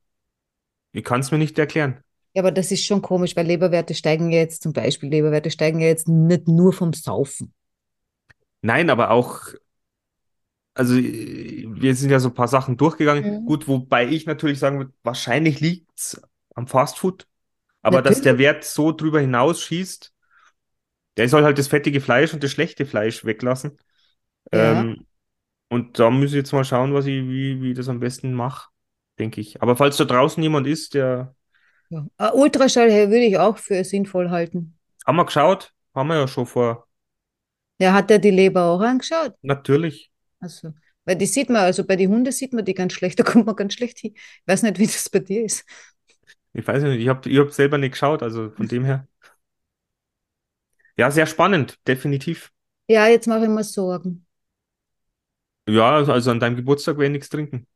[0.93, 2.03] Ich kann es mir nicht erklären.
[2.35, 5.79] Ja, aber das ist schon komisch, weil Leberwerte steigen ja jetzt, zum Beispiel Leberwerte steigen
[5.79, 7.53] ja jetzt nicht nur vom Saufen.
[8.63, 9.41] Nein, aber auch,
[10.73, 13.41] also wir sind ja so ein paar Sachen durchgegangen.
[13.41, 13.45] Mhm.
[13.45, 16.19] Gut, wobei ich natürlich sagen würde, wahrscheinlich liegt's
[16.55, 17.27] am Fastfood.
[17.81, 20.13] Aber dass der Wert so drüber hinaus schießt,
[21.17, 23.77] der soll halt das fettige Fleisch und das schlechte Fleisch weglassen.
[24.53, 24.79] Ja.
[24.79, 25.05] Ähm,
[25.69, 28.33] und da muss ich jetzt mal schauen, was ich, wie, wie ich das am besten
[28.33, 28.69] mache,
[29.19, 29.61] denke ich.
[29.61, 31.35] Aber falls da draußen jemand ist, der
[31.89, 32.07] Ja.
[32.17, 34.77] Äh, Ultraschall würde ich auch für sinnvoll halten.
[35.05, 36.87] haben wir geschaut, haben wir ja schon vor,
[37.79, 39.35] Ja, hat der die Leber auch angeschaut?
[39.41, 40.11] natürlich.
[40.39, 40.73] Also,
[41.05, 43.45] weil die sieht man, also bei den Hunden sieht man die ganz schlecht, da kommt
[43.45, 44.13] man ganz schlecht hin.
[44.15, 45.65] Ich weiß nicht, wie das bei dir ist.
[46.53, 49.07] Ich weiß nicht, ich habe ich hab selber nicht geschaut, also von dem her.
[50.97, 52.51] Ja, sehr spannend, definitiv.
[52.87, 54.25] Ja, jetzt mache ich mir Sorgen.
[55.67, 57.67] Ja, also an deinem Geburtstag werde ich nichts trinken.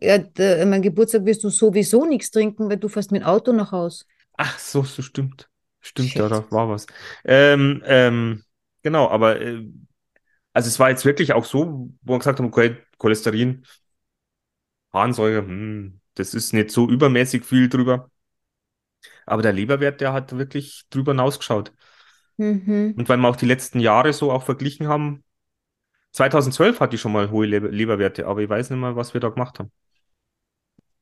[0.00, 3.52] Ja, an meinem Geburtstag wirst du sowieso nichts trinken, weil du fährst mit dem Auto
[3.52, 4.06] nach Haus.
[4.36, 5.48] Ach, so, so stimmt.
[5.80, 6.18] Stimmt, Shit.
[6.18, 6.86] ja, da war was.
[7.24, 8.44] Ähm, ähm,
[8.82, 9.64] genau, aber äh,
[10.52, 13.64] also es war jetzt wirklich auch so, wo wir gesagt haben, okay, Cholesterin,
[14.92, 18.10] Harnsäure, hm, das ist nicht so übermäßig viel drüber.
[19.26, 21.72] Aber der Leberwert, der hat wirklich drüber hinausgeschaut.
[22.36, 22.94] Mhm.
[22.96, 25.24] Und weil wir auch die letzten Jahre so auch verglichen haben,
[26.12, 29.20] 2012 hatte ich schon mal hohe Leber Leberwerte, aber ich weiß nicht mehr, was wir
[29.20, 29.72] da gemacht haben.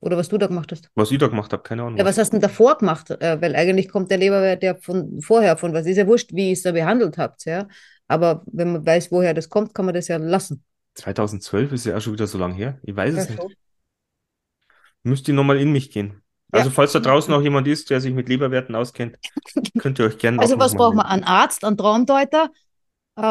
[0.00, 0.90] Oder was du da gemacht hast.
[0.94, 1.98] Was ich da gemacht habe, keine Ahnung.
[1.98, 3.10] Ja, was hast du denn davor gemacht?
[3.10, 6.48] Äh, weil eigentlich kommt der Leberwert ja von vorher, von was ist ja wurscht, wie
[6.48, 7.68] ihr es da behandelt habt, ja.
[8.08, 10.64] Aber wenn man weiß, woher das kommt, kann man das ja lassen.
[10.94, 12.78] 2012 ist ja auch schon wieder so lange her.
[12.82, 13.40] Ich weiß Ja, es nicht.
[13.42, 13.54] schon.
[15.02, 16.22] Müsst ihr nochmal in mich gehen.
[16.52, 16.74] Also, Ja.
[16.74, 19.16] falls da draußen noch jemand ist, der sich mit Leberwerten auskennt,
[19.78, 21.06] könnt ihr euch gerne Also was braucht man?
[21.06, 22.50] Einen Arzt, einen Traumdeuter
[23.16, 23.22] äh,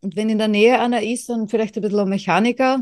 [0.00, 2.80] und wenn in der Nähe einer ist, dann vielleicht ein bisschen ein Mechaniker,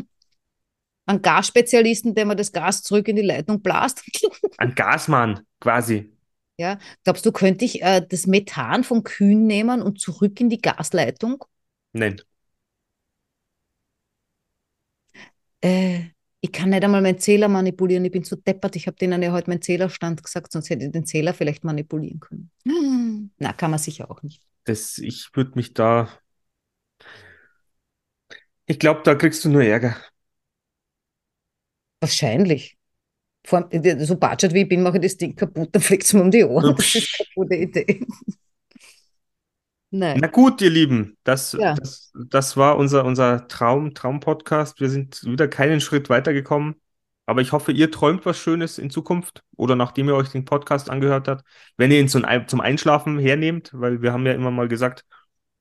[1.07, 4.03] einen Gasspezialisten, der mir das Gas zurück in die Leitung blast.
[4.59, 6.11] Ein Gasmann, quasi.
[6.57, 10.61] Ja, glaubst du, könnte ich äh, das Methan von Kühen nehmen und zurück in die
[10.61, 11.45] Gasleitung?
[11.93, 12.21] Nein.
[15.61, 18.05] Äh, ich kann nicht einmal meinen Zähler manipulieren.
[18.05, 18.77] Ich bin so deppert.
[18.77, 22.21] Ich habe denen ja heute meinen Zählerstand gesagt, sonst hätte ich den Zähler vielleicht manipulieren
[22.21, 22.51] können.
[22.67, 23.31] Hm.
[23.39, 24.43] Na, kann man sicher auch nicht.
[24.65, 26.09] Das, ich würde mich da.
[28.67, 29.97] Ich glaube, da kriegst du nur Ärger.
[32.05, 32.77] Wahrscheinlich.
[33.47, 33.69] Vor,
[34.01, 36.31] so Budget wie ich bin, mache ich das Ding kaputt, dann fliegt es mir um
[36.31, 36.77] die Ohren.
[36.77, 38.07] Das ist keine gute Idee.
[39.91, 40.19] Nein.
[40.21, 41.73] Na gut, ihr Lieben, das, Ja.
[41.75, 44.81] das, das war unser, unser Traum, Traum-Podcast.
[44.81, 46.75] Wir sind wieder keinen Schritt weitergekommen.
[47.25, 50.91] Aber ich hoffe, ihr träumt was Schönes in Zukunft oder nachdem ihr euch den Podcast
[50.91, 51.43] angehört habt,
[51.79, 55.07] wenn ihr ihn zum Einschlafen hernehmt, weil wir haben ja immer mal gesagt,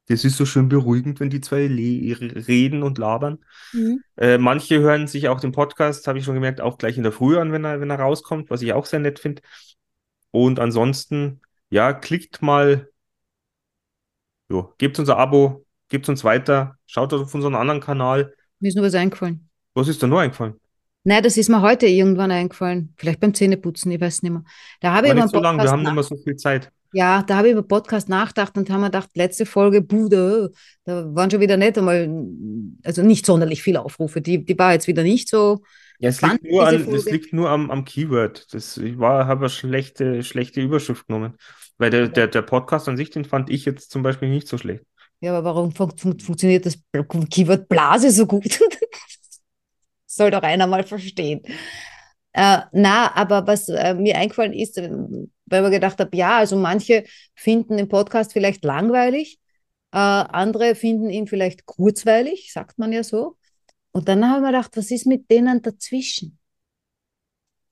[0.08, 3.40] das ist so schön beruhigend, wenn die zwei reden und labern.
[3.72, 4.04] Mhm.
[4.18, 7.14] Äh, manche hören sich auch den Podcast, habe ich schon gemerkt, auch gleich in der
[7.14, 9.42] Früh an, wenn er, wenn er rauskommt, was ich auch sehr nett finde.
[10.32, 12.90] Und ansonsten, ja, klickt mal,
[14.50, 18.34] jo, gebt uns ein Abo, gebt uns weiter, schaut auf unseren anderen Kanal.
[18.60, 19.50] Mir ist nur was eingefallen.
[19.74, 20.60] Was ist da noch eingefallen?
[21.06, 22.94] Nein, das ist mir heute irgendwann eingefallen.
[22.98, 24.44] Vielleicht beim Zähneputzen, ich weiß nicht mehr.
[24.80, 26.72] Da habe ich War nicht so lang, wir haben nicht mehr so viel Zeit.
[26.94, 30.52] Ja, da habe ich über Podcast nachgedacht und haben mir gedacht, letzte Folge, Bude,
[30.86, 32.08] da waren schon wieder nicht einmal,
[32.84, 34.22] also nicht sonderlich viele Aufrufe.
[34.22, 35.64] Die, die war jetzt wieder nicht so.
[35.98, 38.54] Ja, es liegt nur, an, es liegt nur am, am Keyword.
[38.54, 41.36] Das, ich war, habe eine schlechte, schlechte Überschrift genommen.
[41.80, 44.60] Weil der, der, der Podcast an sich, den fand ich jetzt zum Beispiel nicht so
[44.60, 44.84] schlecht.
[45.20, 46.78] Ja, aber warum fun fun funktioniert das
[47.30, 48.60] Keyword Blase so gut?
[50.06, 51.42] Soll doch einer mal verstehen.
[52.34, 54.90] Äh, na, aber was äh, mir eingefallen ist, äh,
[55.46, 57.04] weil ich gedacht habe, ja, also manche
[57.36, 59.40] finden den Podcast vielleicht langweilig,
[59.92, 63.38] äh, andere finden ihn vielleicht kurzweilig, sagt man ja so.
[63.92, 66.40] Und dann habe ich mir gedacht, was ist mit denen dazwischen?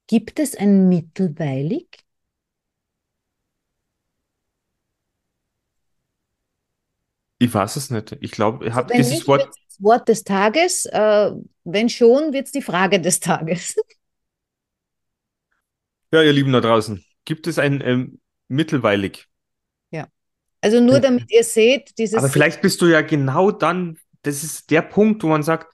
[0.06, 1.88] Gibt es ein mittelweilig?
[7.40, 8.16] Ich weiß es nicht.
[8.22, 9.48] Ich glaube, ihr habt Wenn dieses Wort.
[9.48, 11.32] das Wort des Tages, äh,
[11.64, 13.76] wenn schon, wird es die Frage des Tages.
[16.12, 19.28] Ja, ihr Lieben da draußen, gibt es ein ähm, mittelweilig?
[20.64, 21.00] Also nur Ja.
[21.00, 25.24] damit ihr seht, dieses Aber vielleicht bist du ja genau dann, das ist der Punkt,
[25.24, 25.74] wo man sagt,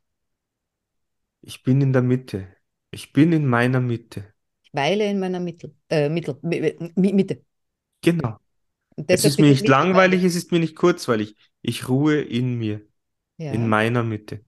[1.41, 2.47] ich bin in der Mitte.
[2.91, 4.33] Ich bin in meiner Mitte.
[4.63, 7.43] Ich weile in meiner Mittel, äh, Mittel, Mi- Mi- Mitte.
[8.01, 8.37] Genau.
[9.07, 11.35] Es ist mir ich nicht langweilig, es ist mir nicht kurzweilig.
[11.61, 12.81] Ich ruhe in mir,
[13.37, 13.51] Ja.
[13.51, 14.43] in meiner Mitte.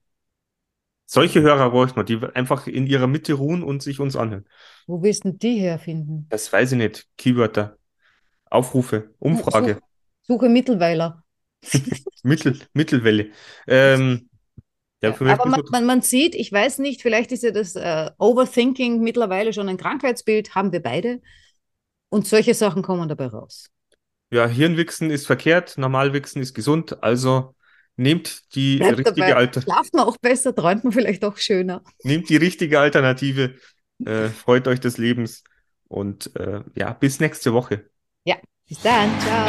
[1.12, 4.45] Solche Hörer bräuchte man, die einfach in ihrer Mitte ruhen und sich uns anhören.
[4.86, 6.28] Wo willst du die herfinden?
[6.30, 7.07] Das weiß ich nicht.
[7.18, 7.78] Keywörter,
[8.45, 9.82] Aufrufe, Umfrage, Suche,
[10.22, 11.24] suche Mittelweiler.
[12.24, 13.32] Mittel, Mittelwelle.
[13.66, 14.30] Ähm,
[15.01, 19.01] ja, aber man, man, man sieht, ich weiß nicht, vielleicht ist ja das äh, Overthinking
[19.01, 21.22] mittlerweile schon ein Krankheitsbild, haben wir beide.
[22.10, 23.72] Und solche Sachen kommen dabei raus.
[24.30, 27.55] Ja, Hirnwichsen ist verkehrt, Normalwichsen ist gesund, also
[28.00, 29.36] nehmt die Bleibt richtige dabei.
[29.36, 31.84] Alter, Schlaft man auch besser, träumt man vielleicht auch schöner.
[32.04, 33.56] nehmt die richtige Alternative,
[34.06, 35.43] äh, freut euch des Lebens
[35.88, 37.86] und äh, ja, bis nächste Woche.
[38.70, 39.47] Bis dann, ciao.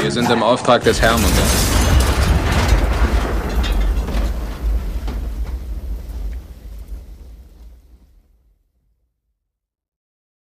[0.00, 1.20] Wir sind im Auftrag des Herrn.